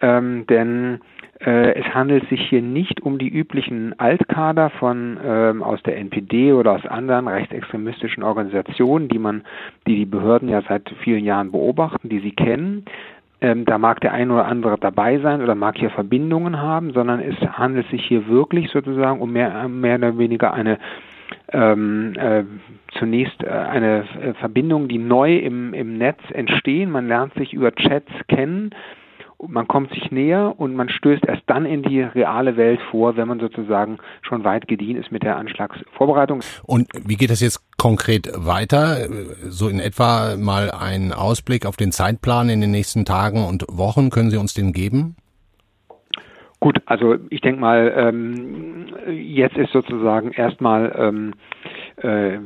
ähm, 0.00 0.46
denn 0.46 1.00
äh, 1.40 1.74
es 1.74 1.94
handelt 1.94 2.28
sich 2.28 2.40
hier 2.48 2.62
nicht 2.62 3.00
um 3.00 3.18
die 3.18 3.28
üblichen 3.28 3.98
Altkader 3.98 4.70
von 4.70 5.18
ähm, 5.24 5.62
aus 5.62 5.82
der 5.84 5.96
NPD 5.98 6.52
oder 6.52 6.72
aus 6.72 6.86
anderen 6.86 7.28
rechtsextremistischen 7.28 8.22
Organisationen, 8.22 9.08
die 9.08 9.18
man, 9.18 9.42
die 9.86 9.96
die 9.96 10.06
Behörden 10.06 10.48
ja 10.48 10.62
seit 10.68 10.88
vielen 11.02 11.24
Jahren 11.24 11.52
beobachten, 11.52 12.08
die 12.08 12.18
sie 12.20 12.32
kennen. 12.32 12.84
Ähm, 13.40 13.64
da 13.64 13.78
mag 13.78 14.00
der 14.00 14.12
ein 14.12 14.32
oder 14.32 14.46
andere 14.46 14.78
dabei 14.78 15.18
sein 15.20 15.40
oder 15.40 15.54
mag 15.54 15.78
hier 15.78 15.90
Verbindungen 15.90 16.60
haben, 16.60 16.92
sondern 16.92 17.20
es 17.20 17.36
handelt 17.52 17.88
sich 17.88 18.04
hier 18.04 18.26
wirklich 18.26 18.70
sozusagen 18.70 19.20
um 19.20 19.32
mehr, 19.32 19.68
mehr 19.68 19.96
oder 19.96 20.18
weniger 20.18 20.52
eine 20.52 20.78
ähm, 21.52 22.14
äh, 22.18 22.42
zunächst 22.98 23.44
äh, 23.44 23.48
eine 23.48 24.04
äh, 24.20 24.34
Verbindung, 24.34 24.88
die 24.88 24.98
neu 24.98 25.36
im, 25.36 25.72
im 25.72 25.98
Netz 25.98 26.18
entstehen. 26.32 26.90
Man 26.90 27.06
lernt 27.06 27.34
sich 27.34 27.52
über 27.52 27.70
Chats 27.72 28.10
kennen 28.28 28.70
man 29.46 29.68
kommt 29.68 29.90
sich 29.90 30.10
näher 30.10 30.54
und 30.58 30.74
man 30.74 30.88
stößt 30.88 31.24
erst 31.26 31.42
dann 31.46 31.64
in 31.64 31.82
die 31.82 32.00
reale 32.00 32.56
Welt 32.56 32.80
vor, 32.90 33.16
wenn 33.16 33.28
man 33.28 33.38
sozusagen 33.38 33.98
schon 34.22 34.44
weit 34.44 34.66
gediehen 34.66 34.96
ist 34.96 35.12
mit 35.12 35.22
der 35.22 35.36
Anschlagsvorbereitung. 35.36 36.40
Und 36.64 36.88
wie 37.06 37.16
geht 37.16 37.30
das 37.30 37.40
jetzt 37.40 37.60
konkret 37.76 38.30
weiter? 38.34 39.08
So 39.48 39.68
in 39.68 39.78
etwa 39.78 40.36
mal 40.36 40.70
ein 40.70 41.12
Ausblick 41.12 41.66
auf 41.66 41.76
den 41.76 41.92
Zeitplan 41.92 42.48
in 42.48 42.60
den 42.60 42.72
nächsten 42.72 43.04
Tagen 43.04 43.44
und 43.44 43.64
Wochen. 43.68 44.10
Können 44.10 44.30
Sie 44.30 44.38
uns 44.38 44.54
den 44.54 44.72
geben? 44.72 45.16
Gut, 46.60 46.80
also 46.86 47.16
ich 47.30 47.40
denke 47.40 47.60
mal, 47.60 47.92
ähm, 47.96 48.86
jetzt 49.08 49.56
ist 49.56 49.72
sozusagen 49.72 50.32
erstmal 50.32 50.92
ähm, 50.98 51.34
äh, 51.98 52.38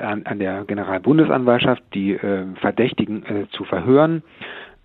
an, 0.00 0.24
an 0.24 0.38
der 0.40 0.64
Generalbundesanwaltschaft 0.64 1.82
die 1.94 2.14
äh, 2.14 2.46
Verdächtigen 2.60 3.24
äh, 3.26 3.46
zu 3.50 3.62
verhören 3.62 4.24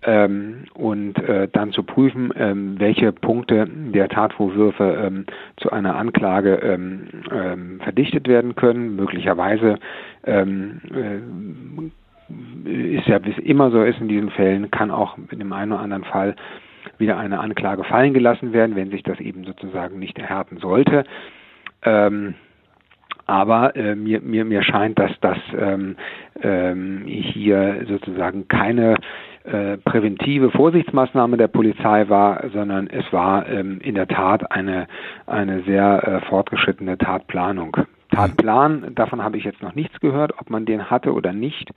ähm, 0.04 0.64
und 0.74 1.18
äh, 1.18 1.48
dann 1.52 1.72
zu 1.72 1.82
prüfen, 1.82 2.32
ähm, 2.36 2.74
welche 2.78 3.12
Punkte 3.12 3.68
der 3.68 4.08
Tatvorwürfe 4.08 5.04
ähm, 5.04 5.26
zu 5.56 5.70
einer 5.70 5.96
Anklage 5.96 6.56
ähm, 6.56 7.08
ähm, 7.30 7.80
verdichtet 7.80 8.28
werden 8.28 8.54
können. 8.54 8.96
Möglicherweise 8.96 9.78
ähm, 10.24 10.80
äh, 12.66 12.96
ist 12.96 13.06
ja, 13.06 13.24
wie 13.24 13.30
es 13.30 13.38
immer 13.38 13.70
so 13.70 13.82
ist 13.82 14.00
in 14.00 14.08
diesen 14.08 14.30
Fällen, 14.30 14.70
kann 14.70 14.90
auch 14.90 15.16
in 15.30 15.38
dem 15.38 15.52
einen 15.52 15.72
oder 15.72 15.82
anderen 15.82 16.04
Fall 16.04 16.34
wieder 16.98 17.18
eine 17.18 17.40
Anklage 17.40 17.84
fallen 17.84 18.14
gelassen 18.14 18.52
werden, 18.52 18.76
wenn 18.76 18.90
sich 18.90 19.02
das 19.02 19.20
eben 19.20 19.44
sozusagen 19.44 19.98
nicht 19.98 20.18
erhärten 20.18 20.58
sollte. 20.58 21.04
Ähm, 21.84 22.34
aber 23.26 23.76
äh, 23.76 23.94
mir, 23.94 24.20
mir, 24.20 24.44
mir 24.44 24.62
scheint, 24.62 24.98
dass 24.98 25.12
das 25.20 25.38
ähm, 25.56 25.96
ähm, 26.42 27.02
hier 27.06 27.84
sozusagen 27.88 28.48
keine 28.48 28.96
äh, 29.44 29.76
präventive 29.78 30.50
Vorsichtsmaßnahme 30.50 31.36
der 31.36 31.48
Polizei 31.48 32.08
war, 32.08 32.48
sondern 32.52 32.86
es 32.86 33.12
war 33.12 33.48
ähm, 33.48 33.80
in 33.80 33.94
der 33.94 34.08
Tat 34.08 34.50
eine, 34.52 34.86
eine 35.26 35.62
sehr 35.62 36.06
äh, 36.06 36.20
fortgeschrittene 36.28 36.98
Tatplanung. 36.98 37.76
Tatplan, 38.10 38.94
davon 38.94 39.22
habe 39.22 39.38
ich 39.38 39.44
jetzt 39.44 39.62
noch 39.62 39.74
nichts 39.74 39.98
gehört, 40.00 40.34
ob 40.38 40.50
man 40.50 40.66
den 40.66 40.90
hatte 40.90 41.12
oder 41.12 41.32
nicht. 41.32 41.70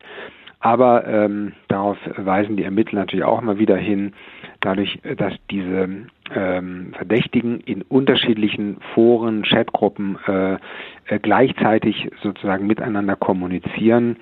Aber 0.59 1.07
ähm, 1.07 1.53
darauf 1.67 1.97
weisen 2.17 2.57
die 2.57 2.63
Ermittler 2.63 3.01
natürlich 3.01 3.25
auch 3.25 3.41
immer 3.41 3.59
wieder 3.59 3.77
hin, 3.77 4.13
dadurch, 4.61 4.99
dass 5.17 5.33
diese 5.51 6.07
ähm, 6.33 6.93
Verdächtigen 6.97 7.59
in 7.59 7.83
unterschiedlichen 7.83 8.77
Foren, 8.93 9.43
Chatgruppen 9.43 10.17
äh, 10.27 10.53
äh, 10.53 11.19
gleichzeitig 11.21 12.09
sozusagen 12.23 12.65
miteinander 12.65 13.15
kommunizieren, 13.15 14.17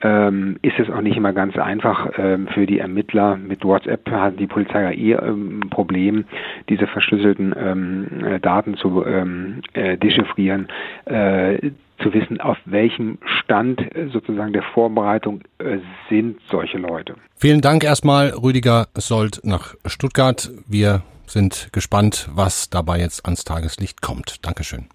ähm, 0.00 0.58
ist 0.62 0.78
es 0.78 0.88
auch 0.90 1.00
nicht 1.00 1.16
immer 1.16 1.32
ganz 1.32 1.56
einfach 1.56 2.10
ähm, 2.18 2.48
für 2.48 2.66
die 2.66 2.78
Ermittler. 2.78 3.36
Mit 3.36 3.64
WhatsApp 3.64 4.08
hat 4.10 4.38
die 4.38 4.46
Polizei 4.46 4.82
ja 4.82 4.90
eh 4.90 5.12
ähm, 5.26 5.60
ein 5.64 5.70
Problem, 5.70 6.24
diese 6.68 6.86
verschlüsselten 6.86 7.54
ähm, 7.58 8.24
äh, 8.24 8.40
Daten 8.40 8.76
zu 8.76 9.04
ähm, 9.04 9.62
äh, 9.72 9.96
dechiffrieren, 9.96 10.68
äh, 11.06 11.70
zu 12.02 12.14
wissen, 12.14 12.40
auf 12.40 12.58
welchem 12.64 13.18
Stand 13.24 13.80
äh, 13.80 14.08
sozusagen 14.12 14.52
der 14.52 14.62
Vorbereitung 14.62 15.40
äh, 15.58 15.78
sind 16.08 16.38
solche 16.48 16.78
Leute. 16.78 17.14
Vielen 17.36 17.60
Dank 17.60 17.82
erstmal, 17.82 18.28
Rüdiger 18.30 18.86
Sold 18.94 19.40
nach 19.42 19.74
Stuttgart. 19.86 20.50
Wir 20.68 21.02
sind 21.26 21.70
gespannt, 21.72 22.28
was 22.32 22.70
dabei 22.70 23.00
jetzt 23.00 23.24
ans 23.24 23.44
Tageslicht 23.44 24.00
kommt. 24.00 24.46
Dankeschön. 24.46 24.86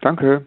Danke. 0.00 0.46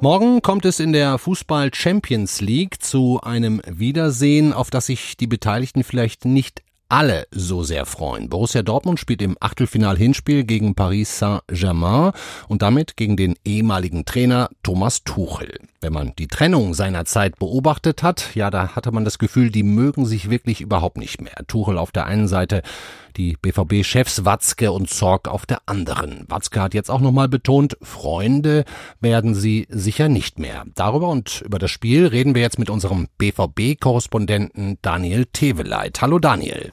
Morgen 0.00 0.40
kommt 0.40 0.64
es 0.64 0.80
in 0.80 0.94
der 0.94 1.18
Fußball 1.18 1.74
Champions 1.74 2.40
League 2.40 2.82
zu 2.82 3.20
einem 3.22 3.60
Wiedersehen, 3.66 4.54
auf 4.54 4.70
das 4.70 4.86
sich 4.86 5.18
die 5.18 5.26
Beteiligten 5.26 5.84
vielleicht 5.84 6.24
nicht 6.24 6.62
alle 6.90 7.26
so 7.30 7.62
sehr 7.62 7.86
freuen. 7.86 8.28
Borussia 8.28 8.62
Dortmund 8.62 8.98
spielt 8.98 9.22
im 9.22 9.36
Achtelfinal-Hinspiel 9.38 10.44
gegen 10.44 10.74
Paris 10.74 11.18
Saint-Germain 11.18 12.12
und 12.48 12.62
damit 12.62 12.96
gegen 12.96 13.16
den 13.16 13.36
ehemaligen 13.44 14.04
Trainer 14.04 14.50
Thomas 14.62 15.04
Tuchel. 15.04 15.58
Wenn 15.80 15.92
man 15.92 16.12
die 16.18 16.26
Trennung 16.26 16.74
seiner 16.74 17.04
Zeit 17.04 17.38
beobachtet 17.38 18.02
hat, 18.02 18.34
ja, 18.34 18.50
da 18.50 18.74
hatte 18.74 18.90
man 18.90 19.04
das 19.04 19.18
Gefühl, 19.18 19.50
die 19.50 19.62
mögen 19.62 20.04
sich 20.04 20.30
wirklich 20.30 20.60
überhaupt 20.60 20.98
nicht 20.98 21.20
mehr. 21.20 21.36
Tuchel 21.46 21.78
auf 21.78 21.92
der 21.92 22.06
einen 22.06 22.26
Seite, 22.26 22.62
die 23.16 23.36
BVB-Chefs 23.40 24.24
Watzke 24.24 24.72
und 24.72 24.90
Zorg 24.90 25.28
auf 25.28 25.46
der 25.46 25.62
anderen. 25.66 26.24
Watzke 26.28 26.60
hat 26.60 26.74
jetzt 26.74 26.90
auch 26.90 27.00
nochmal 27.00 27.28
betont, 27.28 27.76
Freunde 27.82 28.64
werden 29.00 29.34
sie 29.34 29.66
sicher 29.70 30.08
nicht 30.08 30.38
mehr. 30.38 30.64
Darüber 30.74 31.08
und 31.08 31.42
über 31.42 31.58
das 31.58 31.70
Spiel 31.70 32.06
reden 32.06 32.34
wir 32.34 32.42
jetzt 32.42 32.58
mit 32.58 32.70
unserem 32.70 33.08
BVB-Korrespondenten 33.18 34.78
Daniel 34.82 35.26
Teveleit. 35.26 36.00
Hallo 36.00 36.18
Daniel. 36.18 36.72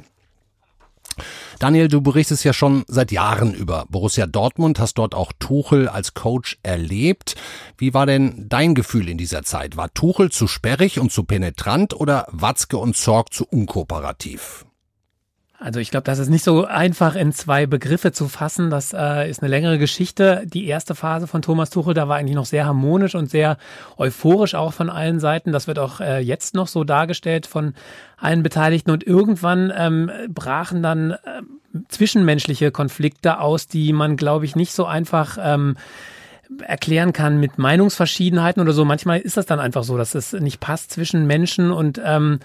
Daniel, 1.59 1.87
du 1.87 2.01
berichtest 2.01 2.43
ja 2.43 2.53
schon 2.53 2.83
seit 2.87 3.11
Jahren 3.11 3.53
über 3.53 3.85
Borussia 3.89 4.27
Dortmund, 4.27 4.79
hast 4.79 4.95
dort 4.95 5.15
auch 5.15 5.31
Tuchel 5.39 5.87
als 5.89 6.13
Coach 6.13 6.59
erlebt. 6.61 7.35
Wie 7.77 7.93
war 7.93 8.05
denn 8.05 8.45
dein 8.47 8.75
Gefühl 8.75 9.09
in 9.09 9.17
dieser 9.17 9.43
Zeit? 9.43 9.75
War 9.75 9.93
Tuchel 9.93 10.31
zu 10.31 10.47
sperrig 10.47 10.99
und 10.99 11.11
zu 11.11 11.23
penetrant 11.23 11.93
oder 11.93 12.27
Watzke 12.31 12.77
und 12.77 12.95
Zorg 12.95 13.33
zu 13.33 13.45
unkooperativ? 13.45 14.65
Also 15.59 15.79
ich 15.79 15.89
glaube, 15.89 16.03
das 16.03 16.19
ist 16.19 16.29
nicht 16.29 16.43
so 16.43 16.65
einfach 16.65 17.15
in 17.15 17.31
zwei 17.31 17.65
Begriffe 17.65 18.11
zu 18.11 18.27
fassen. 18.27 18.69
Das 18.69 18.93
äh, 18.93 19.27
ist 19.27 19.41
eine 19.41 19.49
längere 19.49 19.79
Geschichte. 19.79 20.43
Die 20.45 20.67
erste 20.67 20.93
Phase 20.93 21.25
von 21.25 21.41
Thomas 21.41 21.71
Tuchel, 21.71 21.95
da 21.95 22.07
war 22.07 22.17
eigentlich 22.17 22.35
noch 22.35 22.45
sehr 22.45 22.67
harmonisch 22.67 23.15
und 23.15 23.31
sehr 23.31 23.57
euphorisch 23.97 24.53
auch 24.53 24.73
von 24.73 24.91
allen 24.91 25.19
Seiten. 25.19 25.51
Das 25.51 25.65
wird 25.65 25.79
auch 25.79 25.99
äh, 25.99 26.19
jetzt 26.19 26.53
noch 26.53 26.67
so 26.67 26.83
dargestellt 26.83 27.47
von 27.47 27.73
allen 28.17 28.43
Beteiligten. 28.43 28.91
Und 28.91 29.05
irgendwann 29.05 29.73
ähm, 29.75 30.11
brachen 30.29 30.83
dann 30.83 31.11
äh, 31.11 31.17
zwischenmenschliche 31.87 32.69
Konflikte 32.69 33.39
aus, 33.39 33.67
die 33.67 33.93
man, 33.93 34.15
glaube 34.15 34.45
ich, 34.45 34.55
nicht 34.55 34.73
so 34.73 34.85
einfach 34.85 35.39
ähm, 35.41 35.75
erklären 36.61 37.13
kann 37.13 37.39
mit 37.39 37.57
Meinungsverschiedenheiten 37.57 38.61
oder 38.61 38.73
so. 38.73 38.85
Manchmal 38.85 39.21
ist 39.21 39.37
das 39.37 39.47
dann 39.47 39.59
einfach 39.59 39.83
so, 39.83 39.97
dass 39.97 40.13
es 40.13 40.33
nicht 40.33 40.59
passt 40.59 40.91
zwischen 40.91 41.25
Menschen 41.25 41.71
und 41.71 41.99
ähm, 42.03 42.39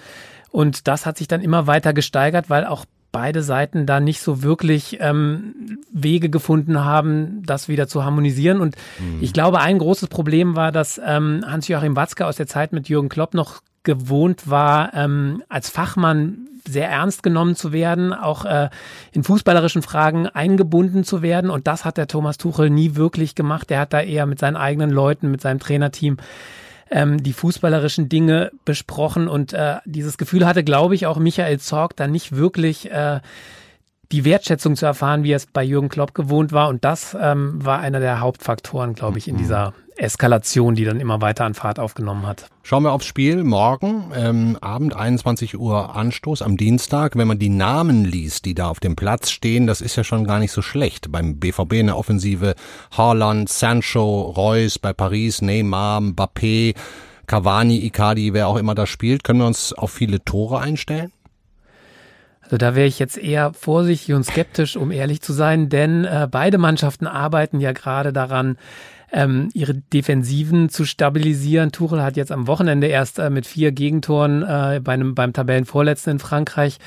und 0.50 0.86
das 0.86 1.06
hat 1.06 1.16
sich 1.16 1.28
dann 1.28 1.40
immer 1.40 1.66
weiter 1.66 1.94
gesteigert, 1.94 2.50
weil 2.50 2.66
auch 2.66 2.84
beide 3.12 3.42
Seiten 3.42 3.86
da 3.86 4.00
nicht 4.00 4.20
so 4.20 4.42
wirklich 4.42 4.98
ähm, 5.00 5.78
Wege 5.92 6.30
gefunden 6.30 6.84
haben, 6.84 7.42
das 7.44 7.68
wieder 7.68 7.86
zu 7.86 8.04
harmonisieren. 8.04 8.60
Und 8.60 8.76
mhm. 8.98 9.18
ich 9.20 9.32
glaube, 9.32 9.60
ein 9.60 9.78
großes 9.78 10.08
Problem 10.08 10.56
war, 10.56 10.72
dass 10.72 11.00
ähm, 11.04 11.44
Hans-Joachim 11.46 11.94
Watzke 11.94 12.26
aus 12.26 12.36
der 12.36 12.46
Zeit 12.46 12.72
mit 12.72 12.88
Jürgen 12.88 13.10
Klopp 13.10 13.34
noch 13.34 13.62
gewohnt 13.84 14.48
war, 14.48 14.94
ähm, 14.94 15.42
als 15.48 15.68
Fachmann 15.68 16.48
sehr 16.66 16.88
ernst 16.88 17.22
genommen 17.22 17.56
zu 17.56 17.72
werden, 17.72 18.12
auch 18.12 18.44
äh, 18.44 18.70
in 19.12 19.24
fußballerischen 19.24 19.82
Fragen 19.82 20.28
eingebunden 20.28 21.04
zu 21.04 21.20
werden. 21.20 21.50
Und 21.50 21.66
das 21.66 21.84
hat 21.84 21.96
der 21.96 22.06
Thomas 22.06 22.38
Tuchel 22.38 22.70
nie 22.70 22.94
wirklich 22.94 23.34
gemacht. 23.34 23.70
Er 23.70 23.80
hat 23.80 23.92
da 23.92 24.00
eher 24.00 24.26
mit 24.26 24.38
seinen 24.38 24.56
eigenen 24.56 24.90
Leuten, 24.90 25.30
mit 25.30 25.40
seinem 25.40 25.58
Trainerteam 25.58 26.18
ähm, 26.92 27.22
die 27.22 27.32
fußballerischen 27.32 28.08
Dinge 28.08 28.52
besprochen. 28.64 29.26
Und 29.26 29.52
äh, 29.52 29.76
dieses 29.84 30.18
Gefühl 30.18 30.46
hatte, 30.46 30.62
glaube 30.62 30.94
ich, 30.94 31.06
auch 31.06 31.18
Michael 31.18 31.58
Zorg 31.58 31.96
da 31.96 32.06
nicht 32.06 32.36
wirklich 32.36 32.90
äh, 32.90 33.20
die 34.12 34.24
Wertschätzung 34.24 34.76
zu 34.76 34.86
erfahren, 34.86 35.24
wie 35.24 35.32
er 35.32 35.36
es 35.36 35.46
bei 35.46 35.64
Jürgen 35.64 35.88
Klopp 35.88 36.14
gewohnt 36.14 36.52
war. 36.52 36.68
Und 36.68 36.84
das 36.84 37.16
ähm, 37.20 37.64
war 37.64 37.80
einer 37.80 37.98
der 37.98 38.20
Hauptfaktoren, 38.20 38.94
glaube 38.94 39.18
ich, 39.18 39.26
in 39.26 39.36
mhm. 39.36 39.38
dieser 39.38 39.74
Eskalation, 39.96 40.74
die 40.74 40.84
dann 40.84 41.00
immer 41.00 41.20
weiter 41.20 41.44
an 41.44 41.54
Fahrt 41.54 41.78
aufgenommen 41.78 42.26
hat. 42.26 42.48
Schauen 42.62 42.82
wir 42.82 42.92
aufs 42.92 43.06
Spiel. 43.06 43.44
Morgen, 43.44 44.10
ähm, 44.14 44.58
Abend, 44.60 44.94
21 44.94 45.58
Uhr 45.58 45.94
Anstoß 45.96 46.42
am 46.42 46.56
Dienstag. 46.56 47.16
Wenn 47.16 47.28
man 47.28 47.38
die 47.38 47.48
Namen 47.48 48.04
liest, 48.04 48.44
die 48.44 48.54
da 48.54 48.68
auf 48.68 48.80
dem 48.80 48.96
Platz 48.96 49.30
stehen, 49.30 49.66
das 49.66 49.80
ist 49.80 49.96
ja 49.96 50.04
schon 50.04 50.26
gar 50.26 50.38
nicht 50.38 50.52
so 50.52 50.62
schlecht. 50.62 51.10
Beim 51.10 51.38
BVB 51.38 51.74
in 51.74 51.86
der 51.86 51.96
Offensive 51.96 52.54
Haaland, 52.96 53.48
Sancho, 53.48 54.22
Reus, 54.22 54.78
bei 54.78 54.92
Paris 54.92 55.42
Neymar, 55.42 56.00
Mbappé, 56.00 56.74
Cavani, 57.26 57.78
Icardi, 57.78 58.32
wer 58.34 58.48
auch 58.48 58.56
immer 58.56 58.74
da 58.74 58.86
spielt. 58.86 59.24
Können 59.24 59.40
wir 59.40 59.46
uns 59.46 59.72
auf 59.72 59.90
viele 59.90 60.24
Tore 60.24 60.60
einstellen? 60.60 61.12
Also 62.52 62.58
da 62.58 62.74
wäre 62.74 62.86
ich 62.86 62.98
jetzt 62.98 63.16
eher 63.16 63.54
vorsichtig 63.54 64.14
und 64.14 64.24
skeptisch, 64.24 64.76
um 64.76 64.90
ehrlich 64.90 65.22
zu 65.22 65.32
sein, 65.32 65.70
denn 65.70 66.04
äh, 66.04 66.28
beide 66.30 66.58
Mannschaften 66.58 67.06
arbeiten 67.06 67.60
ja 67.60 67.72
gerade 67.72 68.12
daran, 68.12 68.58
ähm, 69.10 69.48
ihre 69.54 69.72
Defensiven 69.72 70.68
zu 70.68 70.84
stabilisieren. 70.84 71.72
Tuchel 71.72 72.02
hat 72.02 72.18
jetzt 72.18 72.30
am 72.30 72.46
Wochenende 72.46 72.88
erst 72.88 73.18
äh, 73.18 73.30
mit 73.30 73.46
vier 73.46 73.72
Gegentoren 73.72 74.42
äh, 74.42 74.82
bei 74.84 74.92
einem, 74.92 75.14
beim 75.14 75.32
Tabellenvorletzten 75.32 76.12
in 76.12 76.18
Frankreich 76.18 76.78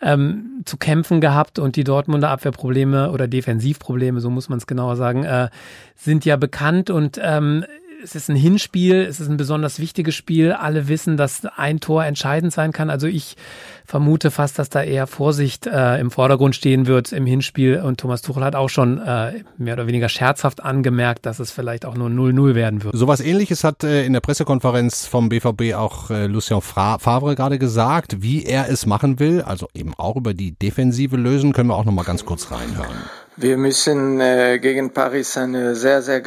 ähm, 0.00 0.62
zu 0.64 0.78
kämpfen 0.78 1.20
gehabt 1.20 1.58
und 1.58 1.76
die 1.76 1.84
Dortmunder 1.84 2.30
Abwehrprobleme 2.30 3.10
oder 3.10 3.28
Defensivprobleme, 3.28 4.18
so 4.18 4.30
muss 4.30 4.48
man 4.48 4.56
es 4.60 4.66
genauer 4.66 4.96
sagen, 4.96 5.24
äh, 5.24 5.50
sind 5.94 6.24
ja 6.24 6.36
bekannt 6.36 6.88
und 6.88 7.20
ähm, 7.22 7.66
es 8.02 8.14
ist 8.14 8.28
ein 8.28 8.36
Hinspiel, 8.36 8.96
es 9.02 9.20
ist 9.20 9.28
ein 9.28 9.36
besonders 9.36 9.78
wichtiges 9.78 10.14
Spiel. 10.14 10.52
Alle 10.52 10.88
wissen, 10.88 11.16
dass 11.16 11.44
ein 11.44 11.80
Tor 11.80 12.04
entscheidend 12.04 12.52
sein 12.52 12.72
kann. 12.72 12.90
Also 12.90 13.06
ich 13.06 13.36
vermute 13.84 14.30
fast, 14.30 14.58
dass 14.58 14.68
da 14.68 14.82
eher 14.82 15.06
Vorsicht 15.06 15.66
äh, 15.66 15.98
im 15.98 16.10
Vordergrund 16.10 16.56
stehen 16.56 16.86
wird 16.86 17.12
im 17.12 17.26
Hinspiel. 17.26 17.80
Und 17.80 18.00
Thomas 18.00 18.22
Tuchel 18.22 18.44
hat 18.44 18.54
auch 18.54 18.68
schon 18.68 18.98
äh, 18.98 19.44
mehr 19.56 19.74
oder 19.74 19.86
weniger 19.86 20.08
scherzhaft 20.08 20.62
angemerkt, 20.62 21.26
dass 21.26 21.38
es 21.38 21.50
vielleicht 21.50 21.84
auch 21.84 21.94
nur 21.94 22.08
0-0 22.08 22.54
werden 22.54 22.82
wird. 22.82 22.96
Sowas 22.96 23.20
ähnliches 23.20 23.64
hat 23.64 23.84
äh, 23.84 24.04
in 24.04 24.12
der 24.12 24.20
Pressekonferenz 24.20 25.06
vom 25.06 25.28
BVB 25.28 25.74
auch 25.74 26.10
äh, 26.10 26.26
Lucien 26.26 26.60
Favre 26.60 27.34
gerade 27.34 27.58
gesagt, 27.58 28.22
wie 28.22 28.44
er 28.44 28.68
es 28.68 28.86
machen 28.86 29.18
will. 29.20 29.42
Also 29.42 29.68
eben 29.74 29.94
auch 29.94 30.16
über 30.16 30.34
die 30.34 30.52
Defensive 30.52 31.16
lösen, 31.16 31.52
können 31.52 31.68
wir 31.68 31.76
auch 31.76 31.84
noch 31.84 31.92
mal 31.92 32.04
ganz 32.04 32.24
kurz 32.24 32.50
reinhören. 32.50 32.96
Wir 33.36 33.56
müssen 33.56 34.20
äh, 34.20 34.58
gegen 34.58 34.90
Paris 34.90 35.38
eine 35.38 35.74
sehr, 35.74 36.02
sehr 36.02 36.20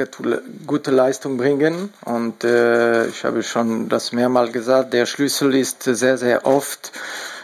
gute 0.66 0.90
Leistung 0.92 1.38
bringen. 1.38 1.94
Und 2.04 2.44
äh, 2.44 3.08
ich 3.08 3.24
habe 3.24 3.44
schon 3.44 3.90
das 3.90 4.12
mehrmals 4.12 4.52
gesagt, 4.52 4.94
der 4.94 5.06
Schlüssel 5.06 5.54
ist 5.54 5.84
sehr, 5.84 6.18
sehr 6.18 6.48
oft, 6.48 6.92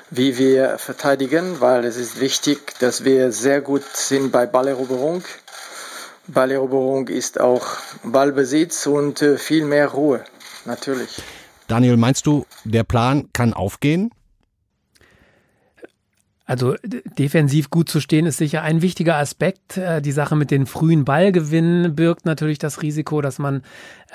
wie 0.09 0.37
wir 0.39 0.79
verteidigen, 0.79 1.61
weil 1.61 1.85
es 1.85 1.97
ist 1.97 2.19
wichtig, 2.19 2.79
dass 2.79 3.05
wir 3.05 3.31
sehr 3.31 3.61
gut 3.61 3.83
sind 3.93 4.31
bei 4.31 4.47
Balleroberung. 4.47 5.23
Balleroberung 6.27 7.07
ist 7.07 7.39
auch 7.39 7.65
Ballbesitz 8.03 8.87
und 8.87 9.21
äh, 9.21 9.37
viel 9.37 9.65
mehr 9.65 9.89
Ruhe, 9.89 10.23
natürlich. 10.65 11.21
Daniel, 11.67 11.97
meinst 11.97 12.25
du, 12.25 12.45
der 12.63 12.83
Plan 12.83 13.29
kann 13.31 13.53
aufgehen? 13.53 14.11
Also 16.51 16.75
defensiv 17.17 17.69
gut 17.69 17.87
zu 17.87 18.01
stehen 18.01 18.25
ist 18.25 18.35
sicher 18.35 18.61
ein 18.61 18.81
wichtiger 18.81 19.15
Aspekt. 19.15 19.77
Äh, 19.77 20.01
die 20.01 20.11
Sache 20.11 20.35
mit 20.35 20.51
den 20.51 20.65
frühen 20.65 21.05
Ballgewinnen 21.05 21.95
birgt 21.95 22.25
natürlich 22.25 22.57
das 22.59 22.81
Risiko, 22.81 23.21
dass 23.21 23.39
man 23.39 23.61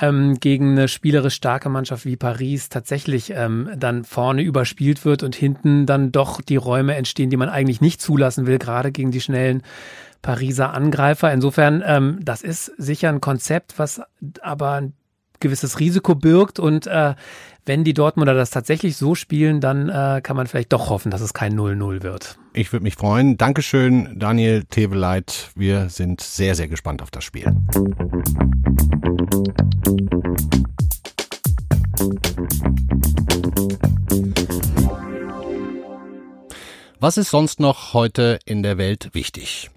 ähm, 0.02 0.38
gegen 0.38 0.72
eine 0.72 0.88
spielerisch 0.88 1.32
starke 1.32 1.70
Mannschaft 1.70 2.04
wie 2.04 2.16
Paris 2.16 2.68
tatsächlich 2.68 3.32
ähm, 3.34 3.70
dann 3.74 4.04
vorne 4.04 4.42
überspielt 4.42 5.06
wird 5.06 5.22
und 5.22 5.34
hinten 5.34 5.86
dann 5.86 6.12
doch 6.12 6.42
die 6.42 6.56
Räume 6.56 6.94
entstehen, 6.96 7.30
die 7.30 7.38
man 7.38 7.48
eigentlich 7.48 7.80
nicht 7.80 8.02
zulassen 8.02 8.46
will, 8.46 8.58
gerade 8.58 8.92
gegen 8.92 9.12
die 9.12 9.22
schnellen 9.22 9.62
Pariser 10.20 10.74
Angreifer. 10.74 11.32
Insofern, 11.32 11.82
ähm, 11.86 12.18
das 12.22 12.42
ist 12.42 12.66
sicher 12.76 13.08
ein 13.08 13.22
Konzept, 13.22 13.78
was 13.78 14.02
aber 14.42 14.72
ein 14.72 14.92
gewisses 15.40 15.80
Risiko 15.80 16.14
birgt 16.14 16.58
und 16.58 16.86
äh, 16.86 17.14
wenn 17.66 17.82
die 17.82 17.94
Dortmunder 17.94 18.32
das 18.32 18.50
tatsächlich 18.50 18.96
so 18.96 19.14
spielen, 19.16 19.60
dann 19.60 19.88
äh, 19.88 20.20
kann 20.22 20.36
man 20.36 20.46
vielleicht 20.46 20.72
doch 20.72 20.88
hoffen, 20.88 21.10
dass 21.10 21.20
es 21.20 21.34
kein 21.34 21.58
0-0 21.58 22.02
wird. 22.02 22.38
Ich 22.52 22.72
würde 22.72 22.84
mich 22.84 22.94
freuen. 22.94 23.36
Dankeschön, 23.36 24.18
Daniel 24.18 24.64
Teveleit. 24.64 25.50
Wir 25.56 25.88
sind 25.88 26.20
sehr, 26.20 26.54
sehr 26.54 26.68
gespannt 26.68 27.02
auf 27.02 27.10
das 27.10 27.24
Spiel. 27.24 27.52
Was 37.00 37.18
ist 37.18 37.30
sonst 37.30 37.60
noch 37.60 37.92
heute 37.92 38.38
in 38.46 38.62
der 38.62 38.78
Welt 38.78 39.10
wichtig? 39.12 39.70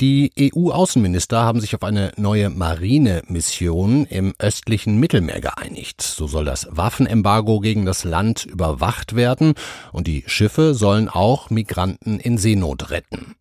Die 0.00 0.32
EU-Außenminister 0.38 1.40
haben 1.40 1.60
sich 1.60 1.74
auf 1.74 1.82
eine 1.82 2.12
neue 2.16 2.50
Marinemission 2.50 4.04
im 4.06 4.34
östlichen 4.38 4.98
Mittelmeer 4.98 5.40
geeinigt. 5.40 6.02
So 6.02 6.26
soll 6.26 6.44
das 6.44 6.68
Waffenembargo 6.70 7.60
gegen 7.60 7.86
das 7.86 8.04
Land 8.04 8.44
überwacht 8.44 9.16
werden 9.16 9.54
und 9.92 10.06
die 10.06 10.24
Schiffe 10.26 10.74
sollen 10.74 11.08
auch 11.08 11.50
Migranten 11.50 12.20
in 12.20 12.38
Seenot 12.38 12.90
retten. 12.90 13.34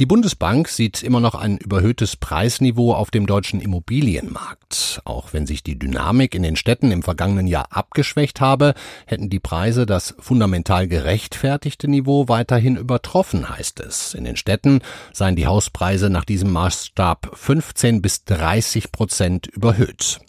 Die 0.00 0.06
Bundesbank 0.06 0.68
sieht 0.68 1.02
immer 1.02 1.20
noch 1.20 1.34
ein 1.34 1.58
überhöhtes 1.58 2.16
Preisniveau 2.16 2.94
auf 2.94 3.10
dem 3.10 3.26
deutschen 3.26 3.60
Immobilienmarkt. 3.60 5.00
Auch 5.04 5.32
wenn 5.32 5.46
sich 5.46 5.62
die 5.62 5.78
Dynamik 5.78 6.34
in 6.34 6.42
den 6.42 6.56
Städten 6.56 6.90
im 6.90 7.02
vergangenen 7.02 7.46
Jahr 7.46 7.66
abgeschwächt 7.70 8.40
habe, 8.40 8.74
hätten 9.06 9.30
die 9.30 9.40
Preise 9.40 9.86
das 9.86 10.14
fundamental 10.18 10.88
gerechtfertigte 10.88 11.88
Niveau 11.88 12.28
weiterhin 12.28 12.76
übertroffen, 12.76 13.48
heißt 13.48 13.80
es. 13.80 14.14
In 14.14 14.24
den 14.24 14.36
Städten 14.36 14.80
seien 15.12 15.36
die 15.36 15.46
Hauspreise 15.46 16.10
nach 16.10 16.24
diesem 16.24 16.50
Maßstab 16.50 17.30
15 17.34 18.02
bis 18.02 18.24
30 18.24 18.92
Prozent 18.92 19.46
überhöht. 19.46 20.20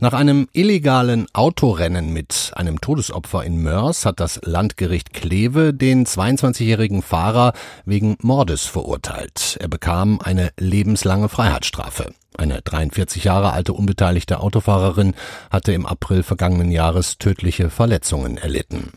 Nach 0.00 0.12
einem 0.12 0.48
illegalen 0.52 1.26
Autorennen 1.32 2.12
mit 2.12 2.52
einem 2.54 2.80
Todesopfer 2.80 3.44
in 3.44 3.62
Mörs 3.62 4.06
hat 4.06 4.20
das 4.20 4.40
Landgericht 4.44 5.12
Kleve 5.12 5.74
den 5.74 6.06
22-jährigen 6.06 7.02
Fahrer 7.02 7.52
wegen 7.84 8.16
Mordes 8.22 8.64
verurteilt. 8.64 9.56
Er 9.60 9.68
bekam 9.68 10.20
eine 10.22 10.50
lebenslange 10.56 11.28
Freiheitsstrafe. 11.28 12.12
Eine 12.36 12.62
43 12.62 13.24
Jahre 13.24 13.52
alte 13.52 13.72
unbeteiligte 13.72 14.38
Autofahrerin 14.38 15.14
hatte 15.50 15.72
im 15.72 15.86
April 15.86 16.22
vergangenen 16.22 16.70
Jahres 16.70 17.18
tödliche 17.18 17.68
Verletzungen 17.68 18.36
erlitten. 18.36 18.92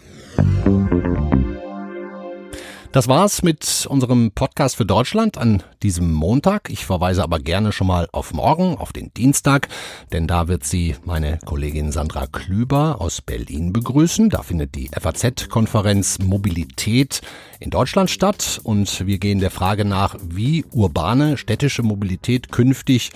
Das 2.91 3.07
war's 3.07 3.41
mit 3.41 3.87
unserem 3.89 4.31
Podcast 4.31 4.75
für 4.75 4.85
Deutschland 4.85 5.37
an 5.37 5.63
diesem 5.81 6.11
Montag. 6.11 6.69
Ich 6.69 6.85
verweise 6.85 7.23
aber 7.23 7.39
gerne 7.39 7.71
schon 7.71 7.87
mal 7.87 8.09
auf 8.11 8.33
morgen, 8.33 8.75
auf 8.77 8.91
den 8.91 9.13
Dienstag, 9.13 9.69
denn 10.11 10.27
da 10.27 10.49
wird 10.49 10.65
sie 10.65 10.97
meine 11.05 11.39
Kollegin 11.45 11.93
Sandra 11.93 12.27
Klüber 12.27 12.99
aus 12.99 13.21
Berlin 13.21 13.71
begrüßen. 13.71 14.29
Da 14.29 14.41
findet 14.43 14.75
die 14.75 14.89
FAZ-Konferenz 14.89 16.19
Mobilität 16.19 17.21
in 17.61 17.69
Deutschland 17.69 18.09
statt 18.09 18.59
und 18.61 19.07
wir 19.07 19.19
gehen 19.19 19.39
der 19.39 19.51
Frage 19.51 19.85
nach, 19.85 20.17
wie 20.27 20.65
urbane 20.71 21.37
städtische 21.37 21.83
Mobilität 21.83 22.51
künftig 22.51 23.11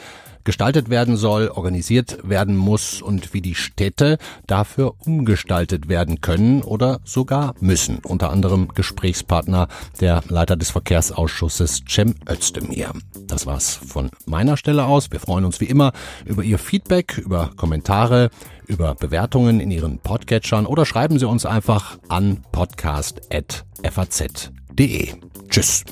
gestaltet 0.46 0.90
werden 0.90 1.18
soll, 1.18 1.50
organisiert 1.50 2.20
werden 2.24 2.56
muss 2.56 3.02
und 3.02 3.34
wie 3.34 3.42
die 3.42 3.56
Städte 3.56 4.18
dafür 4.48 4.94
umgestaltet 5.06 5.90
werden 5.90 6.22
können 6.22 6.62
oder 6.62 7.02
sogar 7.04 7.54
müssen. 7.60 8.00
Unter 8.04 8.30
anderem 8.30 8.70
Gesprächspartner 8.70 9.68
der 10.00 10.24
Leiter 10.30 10.56
des 10.56 10.72
Verkehrsausschusses 10.72 11.82
Cem 11.90 12.16
Özdemir. 12.30 12.94
Das 13.28 13.46
war's 13.46 13.74
von 13.74 14.10
meiner 14.26 14.56
Stelle 14.56 14.86
aus. 14.86 15.12
Wir 15.12 15.20
freuen 15.20 15.44
uns 15.44 15.60
wie 15.60 15.66
immer 15.66 15.92
über 16.24 16.44
Ihr 16.44 16.60
Feedback, 16.60 17.18
über 17.18 17.52
Kommentare, 17.58 18.30
über 18.68 18.96
Bewertungen 18.96 19.60
in 19.60 19.70
Ihren 19.72 20.00
Podcatchern 20.00 20.66
oder 20.66 20.86
schreiben 20.86 21.20
Sie 21.20 21.28
uns 21.28 21.46
einfach 21.46 21.98
an 22.08 22.46
podcast.faz.de. 22.52 25.14
Tschüss. 25.50 25.84